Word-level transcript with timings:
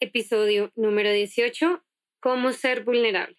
episodio 0.00 0.70
número 0.76 1.10
18, 1.10 1.82
cómo 2.20 2.52
ser 2.52 2.84
vulnerable. 2.84 3.36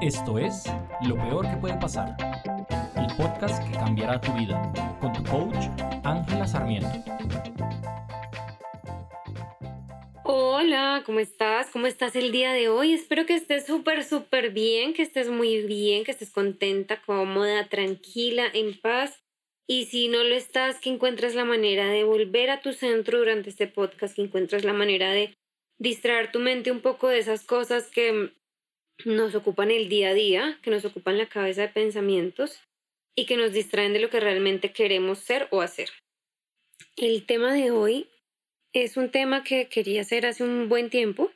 Esto 0.00 0.38
es 0.38 0.64
Lo 1.06 1.16
Peor 1.16 1.48
que 1.48 1.56
puede 1.56 1.78
pasar, 1.78 2.16
el 2.96 3.16
podcast 3.16 3.62
que 3.68 3.72
cambiará 3.72 4.20
tu 4.20 4.32
vida, 4.32 4.72
con 5.00 5.12
tu 5.12 5.22
coach 5.24 5.66
Ángela 6.04 6.46
Sarmiento. 6.46 6.88
Hola, 10.24 11.02
¿cómo 11.04 11.20
estás? 11.20 11.68
¿Cómo 11.70 11.86
estás 11.86 12.16
el 12.16 12.32
día 12.32 12.52
de 12.52 12.68
hoy? 12.68 12.92
Espero 12.92 13.26
que 13.26 13.34
estés 13.34 13.66
súper, 13.66 14.04
súper 14.04 14.50
bien, 14.50 14.94
que 14.94 15.02
estés 15.02 15.28
muy 15.28 15.62
bien, 15.66 16.04
que 16.04 16.12
estés 16.12 16.30
contenta, 16.30 17.02
cómoda, 17.02 17.68
tranquila, 17.68 18.44
en 18.52 18.80
paz. 18.80 19.22
Y 19.68 19.86
si 19.86 20.08
no 20.08 20.24
lo 20.24 20.34
estás, 20.34 20.80
que 20.80 20.90
encuentres 20.90 21.34
la 21.34 21.44
manera 21.44 21.88
de 21.88 22.04
volver 22.04 22.50
a 22.50 22.60
tu 22.60 22.72
centro 22.72 23.18
durante 23.18 23.50
este 23.50 23.66
podcast, 23.66 24.16
que 24.16 24.22
encuentres 24.22 24.64
la 24.64 24.72
manera 24.72 25.12
de 25.12 25.34
distraer 25.78 26.30
tu 26.30 26.40
mente 26.40 26.70
un 26.70 26.80
poco 26.80 27.08
de 27.08 27.18
esas 27.18 27.44
cosas 27.44 27.88
que 27.88 28.32
nos 29.04 29.34
ocupan 29.34 29.70
el 29.70 29.88
día 29.88 30.10
a 30.10 30.14
día, 30.14 30.58
que 30.62 30.70
nos 30.70 30.84
ocupan 30.84 31.18
la 31.18 31.28
cabeza 31.28 31.62
de 31.62 31.68
pensamientos 31.68 32.60
y 33.16 33.26
que 33.26 33.36
nos 33.36 33.52
distraen 33.52 33.92
de 33.92 34.00
lo 34.00 34.10
que 34.10 34.20
realmente 34.20 34.72
queremos 34.72 35.18
ser 35.18 35.48
o 35.50 35.60
hacer. 35.60 35.90
El 36.96 37.26
tema 37.26 37.52
de 37.52 37.70
hoy 37.70 38.08
es 38.72 38.96
un 38.96 39.10
tema 39.10 39.44
que 39.44 39.68
quería 39.68 40.02
hacer 40.02 40.26
hace 40.26 40.44
un 40.44 40.68
buen 40.68 40.90
tiempo, 40.90 41.30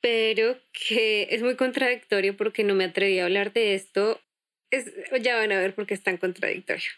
pero 0.00 0.58
que 0.72 1.28
es 1.30 1.42
muy 1.42 1.56
contradictorio 1.56 2.36
porque 2.36 2.64
no 2.64 2.74
me 2.74 2.84
atreví 2.84 3.18
a 3.18 3.24
hablar 3.24 3.52
de 3.52 3.74
esto. 3.74 4.20
Es, 4.70 4.92
ya 5.20 5.36
van 5.36 5.52
a 5.52 5.58
ver 5.58 5.74
por 5.74 5.86
qué 5.86 5.94
es 5.94 6.02
tan 6.02 6.16
contradictorio. 6.16 6.90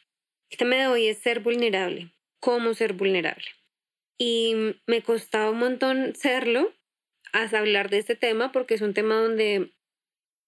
El 0.51 0.59
tema 0.59 0.77
de 0.77 0.89
hoy 0.89 1.07
es 1.07 1.19
ser 1.19 1.41
vulnerable, 1.41 2.13
cómo 2.41 2.75
ser 2.75 2.93
vulnerable. 2.93 3.47
Y 4.19 4.75
me 4.87 5.03
costaba 5.03 5.51
un 5.51 5.59
montón 5.59 6.15
serlo, 6.17 6.75
hasta 7.33 7.61
hablar 7.61 7.89
de 7.89 7.99
este 7.99 8.17
tema, 8.17 8.51
porque 8.51 8.75
es 8.75 8.81
un 8.81 8.93
tema 8.93 9.15
donde 9.15 9.73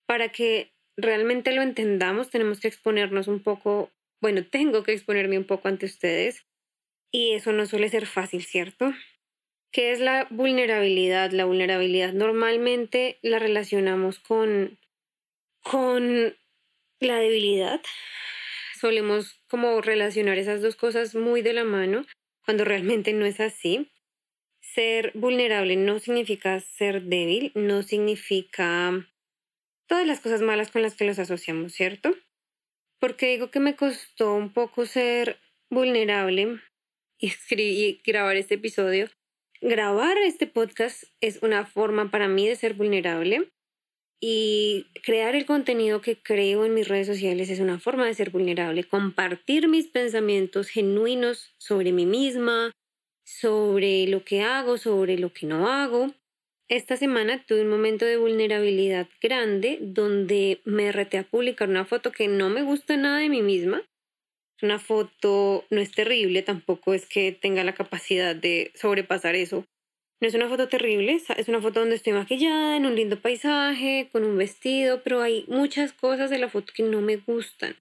para 0.07 0.31
que 0.31 0.73
realmente 0.97 1.53
lo 1.53 1.63
entendamos 1.63 2.29
tenemos 2.29 2.61
que 2.61 2.69
exponernos 2.69 3.29
un 3.29 3.41
poco, 3.41 3.91
bueno, 4.21 4.45
tengo 4.51 4.83
que 4.83 4.93
exponerme 4.93 5.39
un 5.39 5.47
poco 5.47 5.69
ante 5.69 5.87
ustedes. 5.87 6.45
Y 7.15 7.33
eso 7.33 7.53
no 7.53 7.67
suele 7.67 7.91
ser 7.91 8.07
fácil, 8.07 8.43
¿cierto? 8.43 8.93
¿Qué 9.71 9.93
es 9.93 10.01
la 10.01 10.27
vulnerabilidad? 10.31 11.31
La 11.31 11.45
vulnerabilidad 11.45 12.13
normalmente 12.13 13.19
la 13.23 13.39
relacionamos 13.39 14.19
con, 14.19 14.79
con 15.63 16.37
la 17.01 17.19
debilidad, 17.19 17.83
solemos 18.83 19.41
como 19.49 19.81
relacionar 19.81 20.39
esas 20.39 20.61
dos 20.61 20.75
cosas 20.75 21.15
muy 21.15 21.41
de 21.41 21.53
la 21.53 21.63
mano 21.63 22.05
cuando 22.45 22.65
realmente 22.65 23.13
no 23.13 23.25
es 23.25 23.39
así. 23.39 23.93
Ser 24.61 25.13
vulnerable 25.15 25.77
no 25.77 26.01
significa 26.01 26.59
ser 26.59 27.05
débil, 27.05 27.53
no 27.55 27.85
significa 27.85 29.09
todas 29.87 30.05
las 30.05 30.19
cosas 30.19 30.43
malas 30.43 30.73
con 30.73 30.83
las 30.83 30.97
que 30.97 31.05
los 31.05 31.21
asociamos, 31.21 31.73
¿cierto? 31.73 32.11
Porque 32.99 33.29
digo 33.29 33.53
que 33.53 33.61
me 33.61 33.77
costó 33.77 34.35
un 34.35 34.53
poco 34.53 34.85
ser 34.85 35.39
vulnerable 35.71 36.61
y, 37.19 37.33
y 37.55 38.03
grabar 38.05 38.37
este 38.37 38.57
episodio. 38.57 39.09
Grabar 39.61 40.19
este 40.19 40.49
podcast 40.49 41.05
es 41.21 41.41
una 41.41 41.67
forma 41.67 42.11
para 42.11 42.27
mí 42.27 42.49
de 42.49 42.57
ser 42.57 42.75
vulnerable 42.75 43.49
y 44.25 44.87
crear 45.03 45.35
el 45.35 45.47
contenido 45.47 46.01
que 46.01 46.17
creo 46.17 46.65
en 46.65 46.75
mis 46.75 46.87
redes 46.87 47.09
sociales 47.09 47.51
es 47.51 47.59
una 47.59 47.81
forma 47.81 48.07
de 48.07 48.15
ser 48.15 48.31
vulnerable, 48.31 48.85
compartir 48.85 49.67
mis 49.67 49.89
pensamientos 49.89 50.69
genuinos 50.69 51.53
sobre 51.59 51.91
mí 51.91 52.07
misma, 52.07 52.71
sobre 53.27 54.07
lo 54.07 54.25
que 54.25 54.43
hago, 54.43 54.79
sobre 54.79 55.19
lo 55.19 55.33
que 55.33 55.47
no 55.47 55.69
hago. 55.69 56.15
Esta 56.69 56.97
semana 56.97 57.45
tuve 57.45 57.63
un 57.63 57.69
momento 57.69 58.05
de 58.05 58.17
vulnerabilidad 58.17 59.09
grande 59.21 59.79
donde 59.81 60.61
me 60.65 60.93
reté 60.93 61.19
a 61.19 61.25
publicar 61.25 61.69
una 61.69 61.85
foto 61.85 62.13
que 62.13 62.29
no 62.29 62.49
me 62.49 62.63
gusta 62.63 62.97
nada 62.97 63.19
de 63.19 63.29
mí 63.29 63.43
misma. 63.43 63.83
Una 64.63 64.79
foto 64.79 65.65
no 65.69 65.81
es 65.81 65.91
terrible, 65.91 66.43
tampoco 66.43 66.95
es 66.95 67.07
que 67.07 67.33
tenga 67.33 67.65
la 67.65 67.75
capacidad 67.75 68.37
de 68.37 68.71
sobrepasar 68.77 69.35
eso, 69.35 69.65
no 70.23 70.29
es 70.29 70.35
una 70.35 70.49
foto 70.49 70.69
terrible, 70.69 71.21
es 71.37 71.49
una 71.49 71.61
foto 71.61 71.81
donde 71.81 71.97
estoy 71.97 72.13
maquillada, 72.13 72.77
en 72.77 72.87
un 72.87 72.95
lindo 72.95 73.21
paisaje, 73.21 74.09
con 74.13 74.23
un 74.23 74.39
vestido, 74.39 75.03
pero 75.03 75.21
hay 75.21 75.45
muchas 75.49 75.93
cosas 75.93 76.31
de 76.31 76.39
la 76.39 76.49
foto 76.49 76.73
que 76.73 76.85
no 76.85 77.01
me 77.01 77.17
gustan. 77.17 77.75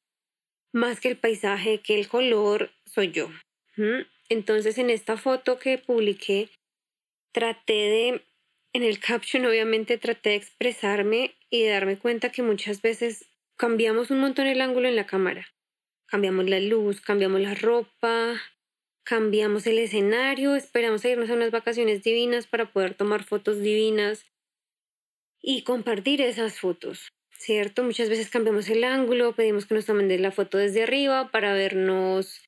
Más 0.74 1.00
que 1.00 1.10
el 1.10 1.18
paisaje, 1.18 1.82
que 1.82 2.00
el 2.00 2.08
color, 2.08 2.72
soy 2.84 3.12
yo. 3.12 3.30
Entonces 4.28 4.80
en 4.80 4.90
esta 4.90 5.18
foto 5.18 5.60
que 5.60 5.78
publiqué, 5.78 6.50
traté 7.32 7.74
de, 7.74 8.26
en 8.74 8.84
el 8.84 9.00
caption 9.00 9.46
obviamente 9.46 10.00
traté 10.00 10.32
de 10.32 10.38
expresarme 10.38 11.36
y 11.52 11.62
de 11.62 11.70
darme 11.70 12.00
cuenta 12.00 12.32
que 12.32 12.42
muchas 12.42 12.82
veces 12.82 13.30
cambiamos 13.56 14.10
un 14.10 14.20
montón 14.20 14.48
el 14.48 14.62
ángulo 14.62 14.88
en 14.88 14.96
la 14.96 15.06
cámara. 15.06 15.48
Cambiamos 16.08 16.50
la 16.50 16.60
luz, 16.60 17.02
cambiamos 17.02 17.40
la 17.40 17.54
ropa, 17.54 18.42
cambiamos 19.04 19.68
el 19.68 19.80
escenario, 19.80 20.56
esperamos 20.56 21.04
irnos 21.06 21.30
a 21.30 21.34
unas 21.34 21.52
vacaciones 21.52 22.04
divinas 22.04 22.48
para 22.48 22.72
poder 22.72 22.94
tomar 22.94 23.24
fotos 23.24 23.60
divinas 23.60 24.26
y 25.42 25.64
compartir 25.64 26.22
esas 26.22 26.60
fotos, 26.60 27.10
¿cierto? 27.32 27.84
Muchas 27.84 28.10
veces 28.10 28.30
cambiamos 28.30 28.70
el 28.70 28.84
ángulo, 28.84 29.34
pedimos 29.34 29.66
que 29.66 29.76
nos 29.76 29.86
tomen 29.86 30.22
la 30.22 30.32
foto 30.32 30.58
desde 30.58 30.84
arriba 30.84 31.32
para 31.32 31.54
vernos 31.54 32.46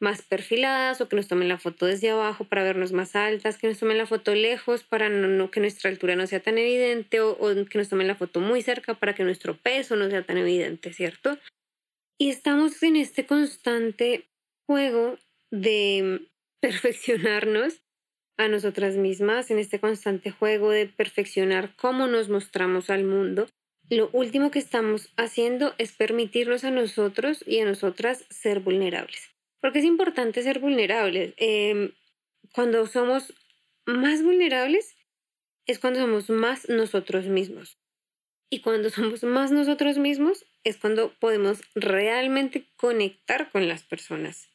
más 0.00 0.22
perfiladas 0.22 1.00
o 1.00 1.08
que 1.08 1.16
nos 1.16 1.28
tomen 1.28 1.48
la 1.48 1.58
foto 1.58 1.86
desde 1.86 2.10
abajo 2.10 2.44
para 2.44 2.62
vernos 2.62 2.92
más 2.92 3.16
altas, 3.16 3.56
que 3.56 3.68
nos 3.68 3.78
tomen 3.78 3.96
la 3.96 4.06
foto 4.06 4.34
lejos 4.34 4.84
para 4.84 5.08
no, 5.08 5.50
que 5.50 5.60
nuestra 5.60 5.88
altura 5.88 6.16
no 6.16 6.26
sea 6.26 6.40
tan 6.40 6.58
evidente 6.58 7.20
o 7.20 7.38
que 7.38 7.78
nos 7.78 7.88
tomen 7.88 8.06
la 8.06 8.14
foto 8.14 8.40
muy 8.40 8.60
cerca 8.60 8.94
para 8.94 9.14
que 9.14 9.24
nuestro 9.24 9.56
peso 9.56 9.96
no 9.96 10.10
sea 10.10 10.24
tan 10.24 10.36
evidente, 10.36 10.92
¿cierto? 10.92 11.38
Y 12.18 12.28
estamos 12.28 12.82
en 12.82 12.96
este 12.96 13.26
constante 13.26 14.28
juego 14.66 15.16
de 15.60 16.28
perfeccionarnos 16.60 17.82
a 18.36 18.48
nosotras 18.48 18.96
mismas 18.96 19.50
en 19.50 19.58
este 19.58 19.78
constante 19.78 20.30
juego 20.30 20.70
de 20.70 20.86
perfeccionar 20.86 21.76
cómo 21.76 22.08
nos 22.08 22.28
mostramos 22.28 22.90
al 22.90 23.04
mundo, 23.04 23.46
lo 23.90 24.08
último 24.12 24.50
que 24.50 24.58
estamos 24.58 25.12
haciendo 25.16 25.74
es 25.78 25.92
permitirnos 25.92 26.64
a 26.64 26.70
nosotros 26.70 27.44
y 27.46 27.60
a 27.60 27.64
nosotras 27.64 28.24
ser 28.30 28.60
vulnerables. 28.60 29.30
Porque 29.60 29.78
es 29.78 29.84
importante 29.84 30.42
ser 30.42 30.58
vulnerables. 30.58 31.34
Em, 31.36 31.92
cuando 32.52 32.86
somos 32.86 33.34
más 33.86 34.22
vulnerables 34.22 34.96
es 35.66 35.78
cuando 35.78 36.00
somos 36.00 36.28
más 36.30 36.68
nosotros 36.68 37.26
mismos. 37.26 37.78
Y 38.50 38.60
cuando 38.60 38.90
somos 38.90 39.22
más 39.22 39.52
nosotros 39.52 39.98
mismos 39.98 40.44
es 40.64 40.76
cuando 40.78 41.12
podemos 41.20 41.60
realmente 41.74 42.66
conectar 42.76 43.50
con 43.50 43.68
las 43.68 43.84
personas 43.84 44.53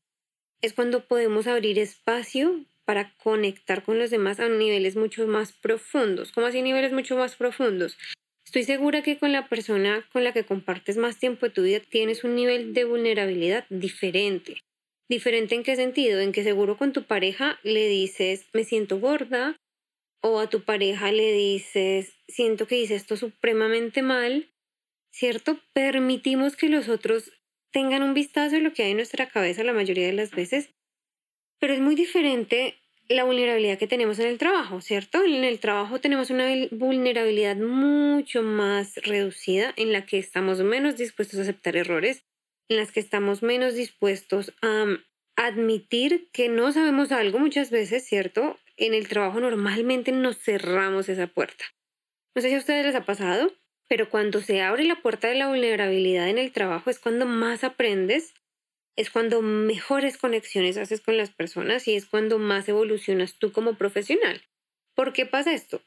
es 0.62 0.74
cuando 0.74 1.06
podemos 1.06 1.47
abrir 1.47 1.80
espacio 1.80 2.66
para 2.86 3.14
conectar 3.18 3.84
con 3.84 4.00
los 4.00 4.09
demás 4.09 4.40
a 4.40 4.50
niveles 4.50 4.96
mucho 4.96 5.28
más 5.28 5.52
profundos. 5.53 6.31
¿Cómo 6.31 6.47
así 6.47 6.62
niveles 6.62 6.92
mucho 6.92 7.16
más 7.16 7.36
profundos? 7.36 7.97
Estoy 8.46 8.64
segura 8.64 9.03
que 9.03 9.19
con 9.19 9.31
la 9.31 9.48
persona 9.48 10.08
con 10.12 10.24
la 10.24 10.34
que 10.34 10.44
compartes 10.44 10.98
más 10.98 11.19
tiempo 11.19 11.46
de 11.46 11.52
tu 11.52 11.62
vida 11.62 11.80
tienes 11.81 12.24
un 12.24 12.36
nivel 12.36 12.74
de 12.74 12.86
vulnerabilidad 12.86 13.68
diferente. 13.69 14.58
¿Diferente 15.08 15.56
en 15.56 15.64
qué 15.64 15.75
sentido? 15.75 16.19
En 16.19 16.31
que 16.31 16.44
seguro 16.44 16.78
con 16.78 16.92
tu 16.92 17.03
pareja 17.03 17.59
le 17.64 17.88
dices, 17.88 18.48
me 18.53 18.64
siento 18.64 19.00
gorda, 19.00 19.56
o 20.22 20.40
a 20.40 20.50
tu 20.50 20.64
pareja 20.64 21.12
le 21.12 21.31
dices, 21.31 22.14
siento 22.28 22.68
que 22.68 22.80
hice 22.80 22.96
esto 22.96 23.18
supremamente 23.18 24.02
mal, 24.02 24.50
¿cierto? 25.12 25.59
Permitimos 25.74 26.56
que 26.56 26.69
los 26.69 26.90
otros 26.90 27.31
tengan 27.72 28.03
un 28.03 28.13
vistazo 28.13 28.56
de 28.56 28.62
lo 28.62 28.74
que 28.74 28.84
hay 28.84 28.91
en 28.91 28.97
nuestra 28.97 29.30
cabeza 29.30 29.63
la 29.63 29.74
mayoría 29.74 30.07
de 30.07 30.13
las 30.13 30.31
veces, 30.31 30.74
pero 31.59 31.74
es 31.74 31.80
muy 31.80 31.96
diferente 31.96 32.75
la 33.09 33.24
vulnerabilidad 33.24 33.80
que 33.80 33.88
tenemos 33.88 34.19
en 34.19 34.28
el 34.28 34.38
trabajo, 34.38 34.81
¿cierto? 34.81 35.24
En 35.24 35.44
el 35.44 35.59
trabajo 35.59 36.00
tenemos 36.00 36.30
una 36.30 36.48
vulnerabilidad 36.71 37.57
mucho 37.57 38.44
más 38.44 38.95
reducida 38.98 39.74
en 39.77 39.92
la 39.92 40.06
que 40.06 40.19
estamos 40.19 40.62
menos 40.62 40.95
dispuestos 40.95 41.39
a 41.39 41.42
aceptar 41.42 41.75
errores, 41.75 42.24
en 42.69 42.77
las 42.77 42.92
que 42.92 43.00
estamos 43.00 43.42
menos 43.42 43.74
dispuestos 43.74 44.54
a 44.62 44.86
admitir 45.36 46.30
que 46.31 46.50
no 46.50 46.72
sabemos 46.72 47.12
algo 47.12 47.39
muchas 47.39 47.72
veces, 47.72 48.06
¿cierto? 48.06 48.60
En 48.77 48.94
el 48.94 49.07
trabajo 49.07 49.39
normalmente 49.39 50.12
nos 50.12 50.38
cerramos 50.38 51.10
esa 51.10 51.27
puerta. 51.27 51.65
No 52.36 52.42
sé 52.44 52.50
si 52.50 52.56
a 52.56 52.60
ustedes 52.60 52.86
les 52.86 52.95
ha 52.95 53.06
pasado, 53.06 53.51
pero 53.89 54.09
cuando 54.09 54.39
se 54.39 54.62
abre 54.62 54.86
la 54.86 55.01
puerta 55.01 55.27
de 55.27 55.36
la 55.36 55.47
vulnerabilidad 55.47 56.30
en 56.30 56.38
el 56.38 56.53
trabajo 56.53 56.91
es 56.91 57.00
cuando 57.00 57.25
más 57.25 57.63
aprendes, 57.63 58.36
es 58.95 59.09
cuando 59.09 59.41
mejores 59.41 60.18
conexiones 60.18 60.77
haces 60.77 61.01
con 61.01 61.18
las 61.18 61.31
personas 61.31 61.88
y 61.88 61.95
es 61.95 62.06
cuando 62.06 62.38
más 62.38 62.69
evolucionas 62.69 63.39
tú 63.39 63.51
como 63.51 63.74
profesional. 63.74 64.44
¿Por 64.94 65.12
qué 65.12 65.25
pasa 65.25 65.53
esto? 65.53 65.81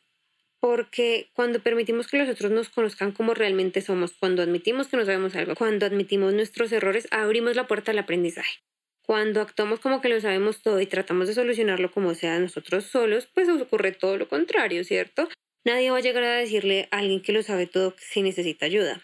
Porque 0.59 1.31
cuando 1.35 1.61
permitimos 1.61 2.09
que 2.09 2.19
los 2.19 2.29
otros 2.29 2.51
nos 2.51 2.71
conozcan 2.71 3.13
como 3.13 3.35
realmente 3.35 3.81
somos, 3.81 4.15
cuando 4.19 4.43
admitimos 4.43 4.89
que 4.89 4.97
no 4.97 5.05
sabemos 5.05 5.37
algo, 5.37 5.55
cuando 5.55 5.87
admitimos 5.87 6.35
nuestros 6.35 6.73
errores, 6.73 7.07
abrimos 7.13 7.55
la 7.55 7.69
puerta 7.69 7.93
al 7.93 7.99
aprendizaje. 7.99 8.61
Cuando 9.05 9.41
actuamos 9.41 9.79
como 9.81 10.01
que 10.01 10.09
lo 10.09 10.21
sabemos 10.21 10.63
todo 10.63 10.81
y 10.81 10.87
tratamos 10.87 11.29
de 11.29 11.35
solucionarlo 11.35 11.91
como 11.91 12.15
sea 12.15 12.39
nosotros 12.39 12.85
solos, 12.85 13.29
pues 13.33 13.49
ocurre 13.49 13.93
todo 13.93 14.17
lo 14.17 14.29
contrario, 14.29 14.83
¿cierto? 14.85 15.29
Nadie 15.65 15.91
va 15.91 15.99
a 15.99 16.03
llegar 16.03 16.25
a 16.25 16.37
decirle 16.37 16.89
a 16.91 16.99
alguien 16.99 17.23
que 17.23 17.33
lo 17.33 17.43
sabe 17.43 17.67
todo 17.67 17.95
si 17.99 18.23
necesita 18.23 18.67
ayuda. 18.67 19.03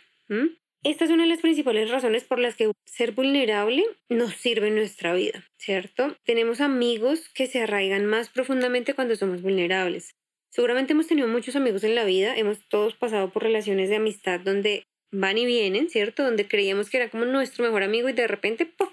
Esta 0.82 1.04
es 1.04 1.10
una 1.10 1.24
de 1.24 1.28
las 1.28 1.40
principales 1.40 1.90
razones 1.90 2.24
por 2.24 2.38
las 2.38 2.54
que 2.56 2.72
ser 2.84 3.12
vulnerable 3.12 3.84
nos 4.08 4.34
sirve 4.34 4.68
en 4.68 4.74
nuestra 4.74 5.14
vida, 5.14 5.44
¿cierto? 5.56 6.16
Tenemos 6.24 6.60
amigos 6.60 7.28
que 7.28 7.46
se 7.46 7.60
arraigan 7.60 8.06
más 8.06 8.28
profundamente 8.28 8.94
cuando 8.94 9.16
somos 9.16 9.42
vulnerables. 9.42 10.14
Seguramente 10.50 10.92
hemos 10.92 11.06
tenido 11.06 11.28
muchos 11.28 11.56
amigos 11.56 11.84
en 11.84 11.94
la 11.94 12.04
vida, 12.04 12.36
hemos 12.36 12.66
todos 12.68 12.94
pasado 12.94 13.30
por 13.30 13.42
relaciones 13.42 13.88
de 13.88 13.96
amistad 13.96 14.40
donde 14.40 14.84
van 15.10 15.38
y 15.38 15.46
vienen, 15.46 15.90
¿cierto? 15.90 16.24
Donde 16.24 16.48
creíamos 16.48 16.90
que 16.90 16.98
era 16.98 17.10
como 17.10 17.24
nuestro 17.24 17.64
mejor 17.64 17.82
amigo 17.82 18.08
y 18.08 18.12
de 18.12 18.26
repente 18.26 18.66
¡pop! 18.66 18.90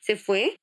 se 0.00 0.16
fue. 0.16 0.56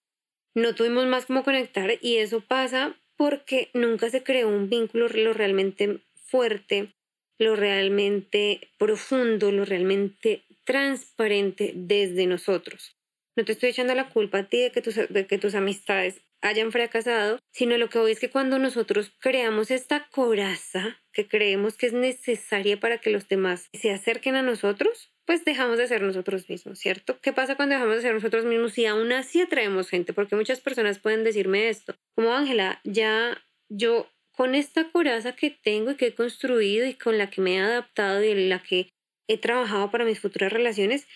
No 0.55 0.75
tuvimos 0.75 1.05
más 1.05 1.25
cómo 1.25 1.43
conectar 1.43 1.97
y 2.01 2.17
eso 2.17 2.41
pasa 2.41 2.97
porque 3.15 3.69
nunca 3.73 4.09
se 4.09 4.23
creó 4.23 4.47
un 4.47 4.69
vínculo 4.69 5.07
lo 5.07 5.33
realmente 5.33 6.01
fuerte, 6.27 6.93
lo 7.39 7.55
realmente 7.55 8.71
profundo, 8.77 9.51
lo 9.51 9.65
realmente 9.65 10.43
transparente 10.63 11.73
desde 11.75 12.25
nosotros. 12.27 12.95
No 13.35 13.45
te 13.45 13.51
estoy 13.51 13.69
echando 13.69 13.93
la 13.93 14.09
culpa 14.09 14.39
a 14.39 14.47
ti 14.47 14.61
de 14.61 14.71
que 14.71 14.81
tus, 14.81 14.95
de 14.95 15.27
que 15.27 15.37
tus 15.37 15.55
amistades 15.55 16.21
hayan 16.41 16.71
fracasado, 16.71 17.39
sino 17.51 17.77
lo 17.77 17.89
que 17.89 17.99
voy 17.99 18.11
es 18.11 18.19
que 18.19 18.29
cuando 18.29 18.59
nosotros 18.59 19.11
creamos 19.19 19.71
esta 19.71 20.07
coraza 20.09 20.99
que 21.11 21.27
creemos 21.27 21.77
que 21.77 21.87
es 21.87 21.93
necesaria 21.93 22.79
para 22.79 22.99
que 22.99 23.09
los 23.09 23.27
demás 23.27 23.69
se 23.73 23.91
acerquen 23.91 24.35
a 24.35 24.43
nosotros, 24.43 25.13
pues 25.25 25.43
dejamos 25.45 25.77
de 25.77 25.87
ser 25.87 26.01
nosotros 26.01 26.49
mismos, 26.49 26.79
¿cierto? 26.79 27.19
¿Qué 27.21 27.33
pasa 27.33 27.55
cuando 27.55 27.75
dejamos 27.75 27.97
de 27.97 28.01
ser 28.01 28.13
nosotros 28.13 28.45
mismos 28.45 28.77
y 28.77 28.85
aún 28.85 29.11
así 29.11 29.41
atraemos 29.41 29.89
gente? 29.89 30.13
Porque 30.13 30.35
muchas 30.35 30.61
personas 30.61 30.99
pueden 30.99 31.23
decirme 31.23 31.69
esto, 31.69 31.95
como 32.15 32.33
Ángela, 32.33 32.79
ya 32.83 33.43
yo 33.69 34.09
con 34.37 34.53
esta 34.53 34.91
coraza 34.91 35.35
que 35.35 35.49
tengo 35.49 35.91
y 35.91 35.95
que 35.95 36.07
he 36.07 36.15
construido 36.15 36.85
y 36.85 36.93
con 36.93 37.17
la 37.17 37.29
que 37.31 37.41
me 37.41 37.55
he 37.55 37.59
adaptado 37.59 38.23
y 38.23 38.29
en 38.29 38.49
la 38.49 38.61
que 38.61 38.89
he 39.27 39.37
trabajado 39.39 39.89
para 39.89 40.05
mis 40.05 40.19
futuras 40.19 40.53
relaciones, 40.53 41.07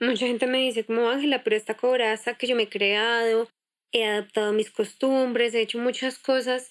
mucha 0.00 0.28
gente 0.28 0.46
me 0.46 0.58
dice 0.58 0.84
como 0.84 1.10
Ángela, 1.10 1.42
pero 1.42 1.56
esta 1.56 1.76
coraza 1.76 2.38
que 2.38 2.46
yo 2.46 2.54
me 2.54 2.62
he 2.62 2.68
creado, 2.68 3.48
he 3.92 4.04
adaptado 4.04 4.52
mis 4.52 4.70
costumbres, 4.70 5.54
he 5.54 5.60
hecho 5.60 5.78
muchas 5.78 6.20
cosas 6.20 6.70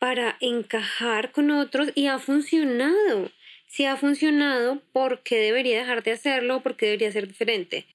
para 0.00 0.38
encajar 0.40 1.30
con 1.30 1.50
otros 1.50 1.92
y 1.94 2.06
ha 2.06 2.18
funcionado. 2.18 3.30
Si 3.66 3.84
ha 3.84 3.96
funcionado, 3.96 4.80
¿por 4.92 5.22
qué 5.22 5.36
debería 5.36 5.78
dejar 5.78 6.02
de 6.02 6.12
hacerlo 6.12 6.62
por 6.62 6.76
qué 6.76 6.86
debería 6.86 7.12
ser 7.12 7.28
diferente? 7.28 7.86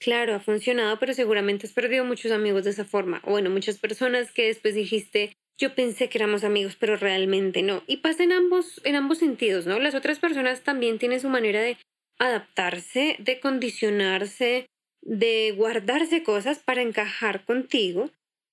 Claro, 0.00 0.34
ha 0.34 0.40
funcionado, 0.40 0.98
pero 0.98 1.14
seguramente 1.14 1.66
has 1.66 1.72
perdido 1.72 2.04
muchos 2.04 2.32
amigos 2.32 2.64
de 2.64 2.70
esa 2.70 2.84
forma. 2.84 3.20
O 3.24 3.30
bueno, 3.30 3.48
muchas 3.48 3.78
personas 3.78 4.32
que 4.32 4.46
después 4.46 4.74
dijiste, 4.74 5.36
yo 5.58 5.74
pensé 5.74 6.08
que 6.08 6.18
éramos 6.18 6.44
amigos, 6.44 6.76
pero 6.78 6.96
realmente 6.96 7.62
no. 7.62 7.82
Y 7.86 7.98
pasa 7.98 8.22
en 8.24 8.32
ambos, 8.32 8.80
en 8.84 8.94
ambos 8.94 9.18
sentidos, 9.18 9.66
¿no? 9.66 9.78
Las 9.78 9.94
otras 9.94 10.18
personas 10.18 10.62
también 10.62 10.98
tienen 10.98 11.20
su 11.20 11.28
manera 11.28 11.60
de 11.60 11.78
adaptarse, 12.18 13.16
de 13.18 13.40
condicionarse, 13.40 14.66
de 15.02 15.54
guardarse 15.56 16.22
cosas 16.22 16.58
para 16.58 16.82
encajar 16.82 17.44
contigo. 17.44 18.10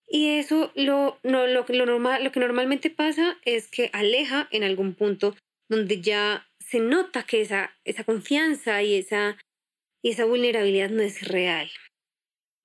Y 0.07 0.29
eso 0.37 0.71
lo, 0.75 1.17
no, 1.23 1.47
lo, 1.47 1.65
lo, 1.67 1.85
normal, 1.85 2.23
lo 2.23 2.31
que 2.31 2.39
normalmente 2.39 2.89
pasa 2.89 3.37
es 3.43 3.67
que 3.67 3.89
aleja 3.93 4.47
en 4.51 4.63
algún 4.63 4.93
punto 4.93 5.35
donde 5.69 6.01
ya 6.01 6.47
se 6.59 6.79
nota 6.79 7.23
que 7.23 7.41
esa, 7.41 7.75
esa 7.83 8.03
confianza 8.03 8.83
y 8.83 8.95
esa, 8.95 9.37
y 10.01 10.11
esa 10.11 10.25
vulnerabilidad 10.25 10.89
no 10.89 11.01
es 11.01 11.27
real. 11.27 11.69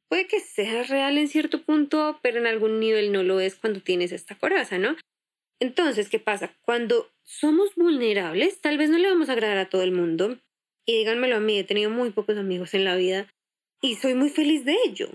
Puede 0.08 0.26
que 0.26 0.40
sea 0.40 0.82
real 0.84 1.18
en 1.18 1.28
cierto 1.28 1.62
punto, 1.62 2.18
pero 2.22 2.38
en 2.38 2.46
algún 2.46 2.80
nivel 2.80 3.12
no 3.12 3.22
lo 3.22 3.40
es 3.40 3.56
cuando 3.56 3.80
tienes 3.80 4.12
esta 4.12 4.36
coraza, 4.36 4.78
¿no? 4.78 4.96
Entonces, 5.60 6.08
¿qué 6.08 6.18
pasa? 6.18 6.54
Cuando 6.62 7.10
somos 7.24 7.74
vulnerables, 7.74 8.60
tal 8.60 8.78
vez 8.78 8.90
no 8.90 8.98
le 8.98 9.08
vamos 9.08 9.28
a 9.28 9.32
agradar 9.32 9.58
a 9.58 9.68
todo 9.68 9.82
el 9.82 9.92
mundo. 9.92 10.38
Y 10.86 10.96
díganmelo 10.96 11.36
a 11.36 11.40
mí, 11.40 11.58
he 11.58 11.64
tenido 11.64 11.90
muy 11.90 12.10
pocos 12.10 12.38
amigos 12.38 12.72
en 12.72 12.84
la 12.84 12.96
vida 12.96 13.26
y 13.82 13.96
soy 13.96 14.14
muy 14.14 14.30
feliz 14.30 14.64
de 14.64 14.76
ello. 14.86 15.10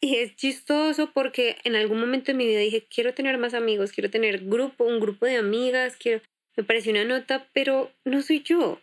Y 0.00 0.16
es 0.16 0.36
chistoso 0.36 1.12
porque 1.12 1.56
en 1.64 1.76
algún 1.76 2.00
momento 2.00 2.32
de 2.32 2.38
mi 2.38 2.46
vida 2.46 2.60
dije, 2.60 2.86
quiero 2.88 3.14
tener 3.14 3.38
más 3.38 3.54
amigos, 3.54 3.92
quiero 3.92 4.10
tener 4.10 4.44
grupo, 4.44 4.84
un 4.84 5.00
grupo 5.00 5.26
de 5.26 5.36
amigas, 5.36 5.96
quiero, 5.96 6.22
me 6.56 6.64
pareció 6.64 6.92
una 6.92 7.04
nota, 7.04 7.48
pero 7.52 7.90
no 8.04 8.22
soy 8.22 8.42
yo. 8.42 8.80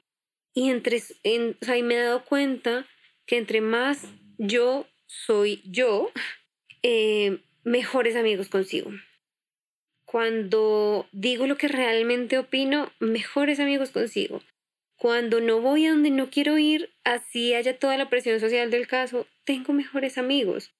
Y 0.54 0.70
entre, 0.70 1.02
en, 1.24 1.58
o 1.62 1.66
sea, 1.66 1.78
y 1.78 1.84
me 1.84 1.96
he 1.96 2.00
dado 2.00 2.26
cuenta 2.26 2.88
que 3.26 3.38
entre 3.38 3.62
más 3.62 4.06
yo 4.38 4.88
soy 5.12 5.62
yo, 5.66 6.10
eh, 6.84 7.40
mejores 7.64 8.16
amigos 8.16 8.48
consigo. 8.48 8.92
Cuando 10.06 11.08
digo 11.12 11.48
lo 11.48 11.58
que 11.58 11.68
realmente 11.68 12.38
opino, 12.38 12.92
mejores 13.00 13.60
amigos 13.60 13.92
consigo. 13.92 14.42
Cuando 14.96 15.42
no 15.42 15.60
voy 15.60 15.86
a 15.86 15.92
donde 15.92 16.12
no 16.12 16.30
quiero 16.30 16.58
ir, 16.58 16.94
así 17.04 17.54
haya 17.54 17.78
toda 17.78 17.98
la 17.98 18.10
presión 18.10 18.40
social 18.40 18.72
del 18.72 18.88
caso, 18.88 19.28
tengo 19.44 19.74
mejores 19.74 20.18
amigos, 20.18 20.74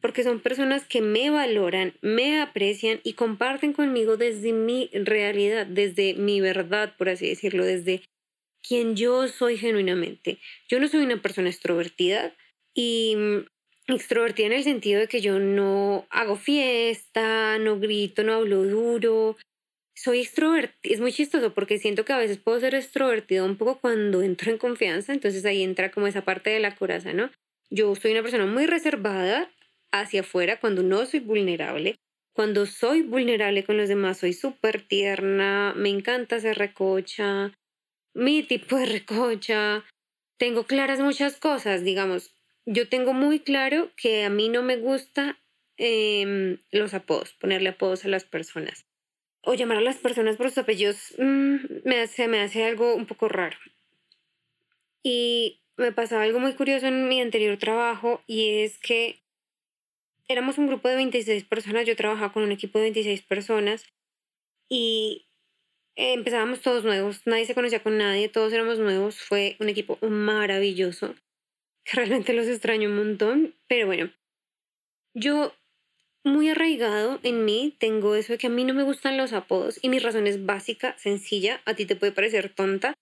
porque 0.00 0.24
son 0.24 0.40
personas 0.40 0.84
que 0.84 1.00
me 1.00 1.30
valoran, 1.30 1.94
me 2.02 2.40
aprecian 2.40 3.00
y 3.02 3.14
comparten 3.14 3.72
conmigo 3.72 4.16
desde 4.16 4.52
mi 4.52 4.90
realidad, 4.92 5.66
desde 5.66 6.14
mi 6.14 6.40
verdad, 6.40 6.94
por 6.98 7.08
así 7.08 7.28
decirlo, 7.28 7.64
desde 7.64 8.02
quien 8.62 8.96
yo 8.96 9.28
soy 9.28 9.56
genuinamente. 9.56 10.38
Yo 10.68 10.80
no 10.80 10.88
soy 10.88 11.00
una 11.00 11.22
persona 11.22 11.48
extrovertida 11.48 12.34
y 12.74 13.16
extrovertida 13.96 14.46
en 14.46 14.52
el 14.52 14.64
sentido 14.64 15.00
de 15.00 15.08
que 15.08 15.20
yo 15.20 15.38
no 15.38 16.06
hago 16.10 16.36
fiesta, 16.36 17.58
no 17.58 17.78
grito, 17.78 18.22
no 18.22 18.34
hablo 18.34 18.64
duro, 18.64 19.36
soy 19.94 20.20
extrovertida, 20.20 20.94
es 20.94 21.00
muy 21.00 21.12
chistoso 21.12 21.52
porque 21.52 21.78
siento 21.78 22.04
que 22.04 22.12
a 22.12 22.18
veces 22.18 22.38
puedo 22.38 22.58
ser 22.60 22.74
extrovertido 22.74 23.44
un 23.44 23.56
poco 23.56 23.80
cuando 23.80 24.22
entro 24.22 24.50
en 24.50 24.58
confianza, 24.58 25.12
entonces 25.12 25.44
ahí 25.44 25.62
entra 25.62 25.90
como 25.90 26.06
esa 26.06 26.22
parte 26.22 26.50
de 26.50 26.60
la 26.60 26.74
coraza, 26.74 27.12
¿no? 27.12 27.30
Yo 27.70 27.94
soy 27.94 28.12
una 28.12 28.22
persona 28.22 28.46
muy 28.46 28.66
reservada 28.66 29.50
hacia 29.92 30.22
afuera 30.22 30.58
cuando 30.58 30.82
no 30.82 31.04
soy 31.06 31.20
vulnerable. 31.20 31.96
Cuando 32.32 32.64
soy 32.64 33.02
vulnerable 33.02 33.64
con 33.64 33.76
los 33.76 33.88
demás 33.88 34.18
soy 34.18 34.32
súper 34.32 34.82
tierna, 34.82 35.74
me 35.76 35.90
encanta 35.90 36.40
ser 36.40 36.58
recocha, 36.58 37.52
mi 38.14 38.42
tipo 38.42 38.76
de 38.76 38.86
recocha. 38.86 39.84
Tengo 40.38 40.64
claras 40.64 41.00
muchas 41.00 41.36
cosas, 41.36 41.84
digamos. 41.84 42.34
Yo 42.66 42.88
tengo 42.88 43.12
muy 43.12 43.40
claro 43.40 43.90
que 43.96 44.24
a 44.24 44.30
mí 44.30 44.48
no 44.48 44.62
me 44.62 44.76
gusta 44.76 45.38
em, 45.76 46.58
los 46.70 46.94
apodos, 46.94 47.32
ponerle 47.34 47.70
apodos 47.70 48.04
a 48.04 48.08
las 48.08 48.24
personas 48.24 48.86
o 49.42 49.54
llamar 49.54 49.78
a 49.78 49.82
las 49.82 49.96
personas 49.96 50.36
por 50.36 50.48
sus 50.48 50.58
apellidos 50.58 51.14
mm, 51.18 51.56
me 51.84 52.00
hace, 52.00 52.28
me 52.28 52.40
hace 52.40 52.64
algo 52.64 52.94
un 52.94 53.06
poco 53.06 53.28
raro. 53.28 53.56
Y 55.02 55.62
me 55.76 55.92
pasaba 55.92 56.24
algo 56.24 56.40
muy 56.40 56.54
curioso 56.54 56.86
en 56.86 57.08
mi 57.08 57.20
anterior 57.20 57.56
trabajo 57.56 58.22
y 58.26 58.60
es 58.60 58.78
que 58.78 59.22
éramos 60.28 60.58
un 60.58 60.66
grupo 60.66 60.88
de 60.88 60.96
26 60.96 61.44
personas, 61.44 61.86
yo 61.86 61.96
trabajaba 61.96 62.32
con 62.32 62.42
un 62.42 62.52
equipo 62.52 62.78
de 62.78 62.84
26 62.84 63.22
personas 63.22 63.84
y 64.68 65.26
empezábamos 65.96 66.60
todos 66.60 66.84
nuevos, 66.84 67.22
nadie 67.26 67.46
se 67.46 67.54
conocía 67.54 67.82
con 67.82 67.98
nadie, 67.98 68.28
todos 68.28 68.52
éramos 68.52 68.78
nuevos, 68.78 69.18
fue 69.20 69.56
un 69.58 69.68
equipo 69.68 69.98
maravilloso, 70.02 71.14
realmente 71.94 72.32
los 72.32 72.46
extraño 72.46 72.88
un 72.88 72.96
montón, 72.96 73.54
pero 73.68 73.86
bueno, 73.86 74.10
yo 75.14 75.52
muy 76.24 76.50
arraigado 76.50 77.18
en 77.22 77.44
mí 77.44 77.74
tengo 77.78 78.14
eso 78.14 78.34
de 78.34 78.38
que 78.38 78.46
a 78.46 78.50
mí 78.50 78.64
no 78.64 78.74
me 78.74 78.82
gustan 78.82 79.16
los 79.16 79.32
apodos 79.32 79.78
y 79.82 79.88
mi 79.88 79.98
razón 79.98 80.26
es 80.26 80.44
básica, 80.44 80.96
sencilla, 80.98 81.62
a 81.64 81.74
ti 81.74 81.86
te 81.86 81.96
puede 81.96 82.12
parecer 82.12 82.54
tonta, 82.54 82.94